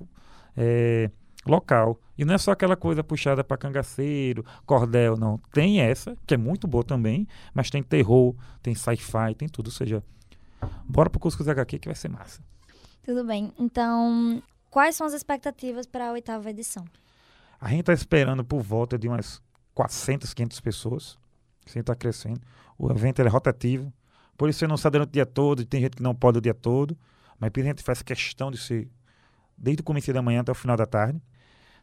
é, 0.58 1.10
local. 1.46 2.00
E 2.18 2.26
não 2.26 2.34
é 2.34 2.38
só 2.38 2.52
aquela 2.52 2.76
coisa 2.76 3.04
puxada 3.04 3.44
para 3.44 3.58
cangaceiro, 3.58 4.46
cordel, 4.66 5.18
não. 5.18 5.40
Tem 5.52 5.82
essa, 5.82 6.16
que 6.26 6.34
é 6.34 6.38
muito 6.38 6.68
boa 6.68 6.84
também, 6.84 7.28
mas 7.54 7.70
tem 7.70 7.82
terror, 7.82 8.36
tem 8.62 8.76
sci-fi, 8.76 9.34
tem 9.36 9.48
tudo. 9.48 9.68
Ou 9.68 9.72
seja, 9.72 10.04
bora 10.86 11.10
pro 11.10 11.20
Cuscuz 11.20 11.48
HQ 11.48 11.80
que 11.80 11.88
vai 11.88 11.96
ser 11.96 12.10
massa. 12.10 12.42
Tudo 13.04 13.24
bem. 13.26 13.52
Então, 13.60 14.42
quais 14.70 14.96
são 14.96 15.06
as 15.06 15.14
expectativas 15.14 15.86
para 15.86 16.08
a 16.08 16.12
oitava 16.12 16.50
edição? 16.50 16.86
A 17.60 17.70
gente 17.70 17.82
está 17.82 17.94
esperando 17.94 18.44
por 18.44 18.62
volta 18.62 18.98
de 18.98 19.08
umas 19.08 19.42
400, 19.74 20.34
500 20.34 20.60
pessoas. 20.62 21.18
Sempre 21.66 21.82
está 21.82 21.96
crescendo. 21.96 22.42
O 22.78 22.90
evento 22.92 23.22
é 23.22 23.28
rotativo. 23.28 23.92
Por 24.38 24.50
isso 24.50 24.60
você 24.60 24.68
não 24.68 24.76
está 24.76 24.90
durante 24.90 25.10
o 25.10 25.12
dia 25.14 25.26
todo, 25.26 25.66
tem 25.66 25.82
gente 25.82 25.98
que 25.98 26.04
não 26.04 26.16
pode 26.16 26.38
o 26.38 26.42
dia 26.42 26.54
todo. 26.54 26.98
Mas 27.40 27.52
a 27.56 27.62
gente 27.62 27.84
faz 27.84 28.02
questão 28.02 28.50
de 28.50 28.58
ser 28.58 28.90
desde 29.58 29.82
o 29.82 29.84
começo 29.84 30.12
da 30.14 30.22
manhã 30.22 30.42
até 30.42 30.52
o 30.52 30.56
final 30.56 30.78
da 30.78 30.86
tarde. 30.86 31.22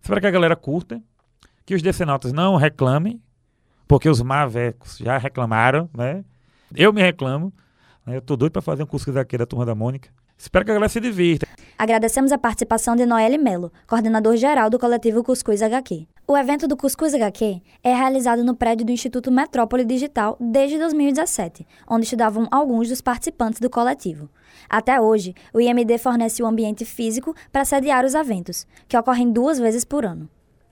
Espero 0.01 0.21
que 0.21 0.27
a 0.27 0.31
galera 0.31 0.57
curta, 0.57 1.03
que 1.67 1.75
os 1.75 1.83
decenautas 1.83 2.33
não 2.33 2.57
reclamem, 2.57 3.23
porque 3.87 4.09
os 4.09 4.23
mavecos 4.23 4.97
já 4.97 5.19
reclamaram, 5.19 5.89
né? 5.95 6.25
Eu 6.75 6.93
me 6.93 7.03
reclamo. 7.03 7.53
Né? 8.07 8.17
Eu 8.17 8.23
tô 8.23 8.37
doido 8.37 8.53
para 8.53 8.63
fazer 8.63 8.83
um 8.83 8.87
curso 8.87 9.13
daqui 9.13 9.37
da 9.37 9.45
Turma 9.45 9.67
da 9.67 9.75
Mônica. 9.75 10.11
Espero 10.41 10.65
que 10.65 10.71
a 10.71 10.75
galera 10.75 10.89
se 10.89 11.01
divirta. 11.01 11.47
Agradecemos 11.77 12.33
a 12.33 12.39
participação 12.39 12.97
de 12.97 13.05
Noelle 13.05 13.37
Melo, 13.37 13.71
coordenador-geral 13.87 14.71
do 14.71 14.79
coletivo 14.79 15.23
Cuscuz 15.23 15.61
HQ. 15.61 16.09
O 16.27 16.35
evento 16.35 16.67
do 16.67 16.79
Cuscuz 16.79 17.13
HQ 17.13 17.61
é 17.85 17.95
realizado 17.95 18.43
no 18.43 18.57
prédio 18.57 18.87
do 18.87 18.91
Instituto 18.91 19.31
Metrópole 19.31 19.85
Digital 19.85 20.39
desde 20.41 20.79
2017, 20.79 21.67
onde 21.87 22.05
estudavam 22.05 22.49
alguns 22.51 22.89
dos 22.89 23.03
participantes 23.03 23.61
do 23.61 23.69
coletivo. 23.69 24.31
Até 24.67 24.99
hoje, 24.99 25.35
o 25.53 25.61
IMD 25.61 25.99
fornece 25.99 26.43
o 26.43 26.47
ambiente 26.47 26.87
físico 26.87 27.35
para 27.53 27.67
sediar 27.67 28.07
os 28.07 28.15
eventos, 28.15 28.67
que 28.89 28.97
ocorrem 28.97 29.31
duas 29.31 29.59
vezes 29.59 29.85
por 29.85 30.07
ano. 30.07 30.27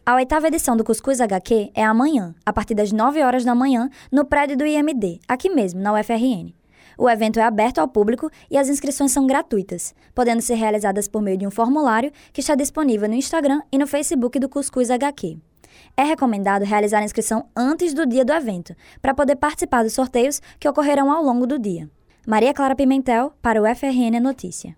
A 0.07 0.15
oitava 0.15 0.49
edição 0.49 0.79
do 0.79 0.85
Cuscuz 0.85 1.21
HQ 1.21 1.73
é 1.75 1.85
amanhã, 1.85 2.35
a 2.47 2.55
partir 2.55 2.75
das 2.75 2.91
9 2.91 3.23
horas 3.23 3.45
da 3.45 3.55
manhã, 3.55 3.91
no 4.11 4.25
prédio 4.25 4.57
do 4.57 4.65
IMD, 4.65 5.21
aqui 5.29 5.51
mesmo, 5.51 5.79
na 5.83 5.93
UFRN. 5.93 6.58
O 6.99 7.09
evento 7.09 7.39
é 7.39 7.45
aberto 7.45 7.79
ao 7.79 7.87
público 7.87 8.29
e 8.51 8.59
as 8.59 8.69
inscrições 8.69 9.13
são 9.13 9.25
gratuitas, 9.25 9.95
podendo 10.13 10.43
ser 10.43 10.57
realizadas 10.57 11.07
por 11.07 11.23
meio 11.23 11.39
de 11.39 11.47
um 11.47 11.51
formulário 11.51 12.11
que 12.33 12.41
está 12.41 12.57
disponível 12.57 13.09
no 13.09 13.15
Instagram 13.15 13.63
e 13.71 13.79
no 13.79 13.87
Facebook 13.87 14.41
do 14.41 14.49
Cuscuz 14.49 14.91
HQ. 14.91 15.39
É 15.97 16.03
recomendado 16.03 16.65
realizar 16.65 16.99
a 16.99 17.05
inscrição 17.05 17.47
antes 17.57 17.95
do 17.95 18.05
dia 18.05 18.25
do 18.25 18.33
evento, 18.33 18.75
para 19.01 19.15
poder 19.15 19.37
participar 19.37 19.85
dos 19.85 19.93
sorteios 19.93 20.43
que 20.59 20.69
ocorrerão 20.69 21.09
ao 21.09 21.23
longo 21.23 21.47
do 21.47 21.57
dia. 21.57 21.89
Maria 22.27 22.53
Clara 22.53 22.75
Pimentel, 22.75 23.33
para 23.41 23.63
o 23.63 23.77
FRN 23.77 24.19
Notícia. 24.21 24.77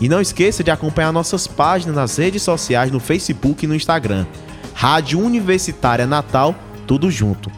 E 0.00 0.08
não 0.08 0.20
esqueça 0.20 0.64
de 0.64 0.72
acompanhar 0.72 1.12
nossas 1.12 1.46
páginas 1.46 1.94
nas 1.94 2.16
redes 2.16 2.42
sociais 2.42 2.90
no 2.90 2.98
Facebook 2.98 3.64
e 3.64 3.68
no 3.68 3.76
Instagram. 3.76 4.26
Rádio 4.74 5.20
Universitária 5.20 6.04
Natal, 6.04 6.52
tudo 6.84 7.08
junto. 7.12 7.48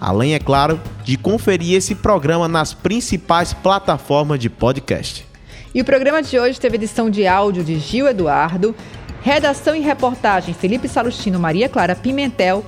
Além, 0.00 0.34
é 0.34 0.38
claro, 0.38 0.80
de 1.04 1.16
conferir 1.16 1.74
esse 1.74 1.94
programa 1.94 2.46
nas 2.46 2.72
principais 2.72 3.52
plataformas 3.52 4.38
de 4.38 4.48
podcast. 4.48 5.26
E 5.74 5.80
o 5.80 5.84
programa 5.84 6.22
de 6.22 6.38
hoje 6.38 6.60
teve 6.60 6.76
edição 6.76 7.10
de 7.10 7.26
áudio 7.26 7.64
de 7.64 7.78
Gil 7.78 8.08
Eduardo, 8.08 8.74
redação 9.22 9.74
e 9.74 9.80
reportagem 9.80 10.54
Felipe 10.54 10.88
Salustino, 10.88 11.38
Maria 11.38 11.68
Clara 11.68 11.94
Pimentel, 11.94 12.64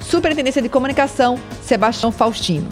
superintendência 0.00 0.62
de 0.62 0.68
comunicação 0.68 1.38
Sebastião 1.62 2.10
Faustino. 2.10 2.68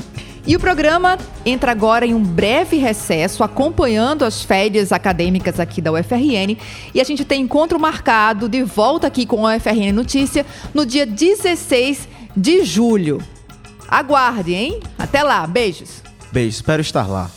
E 0.47 0.57
o 0.57 0.61
programa 0.61 1.19
entra 1.45 1.73
agora 1.73 2.07
em 2.07 2.15
um 2.15 2.23
breve 2.23 2.79
recesso, 2.79 3.45
acompanhando 3.45 4.25
as 4.25 4.43
férias 4.43 4.93
acadêmicas 4.93 5.61
aqui 5.61 5.83
da 5.83 5.93
UFRN. 5.93 6.57
E 6.95 7.01
a 7.03 7.05
gente 7.05 7.23
tem 7.23 7.43
encontro 7.43 7.79
marcado 7.79 8.49
de 8.49 8.63
volta 8.63 9.07
aqui 9.07 9.27
com 9.27 9.47
a 9.47 9.57
UFRN 9.57 9.93
Notícia 9.93 10.47
no 10.73 10.87
dia 10.87 11.05
16 11.05 12.09
de 12.35 12.65
julho. 12.65 13.21
Aguarde, 13.89 14.55
hein? 14.55 14.81
Até 14.99 15.23
lá, 15.23 15.47
beijos. 15.47 16.03
Beijo, 16.31 16.57
espero 16.57 16.83
estar 16.83 17.07
lá. 17.07 17.31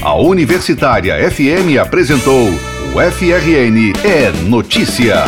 A 0.00 0.14
Universitária 0.14 1.14
FM 1.30 1.78
apresentou 1.82 2.48
o 2.94 3.12
FRN 3.12 3.92
é 4.04 4.30
Notícia. 4.44 5.24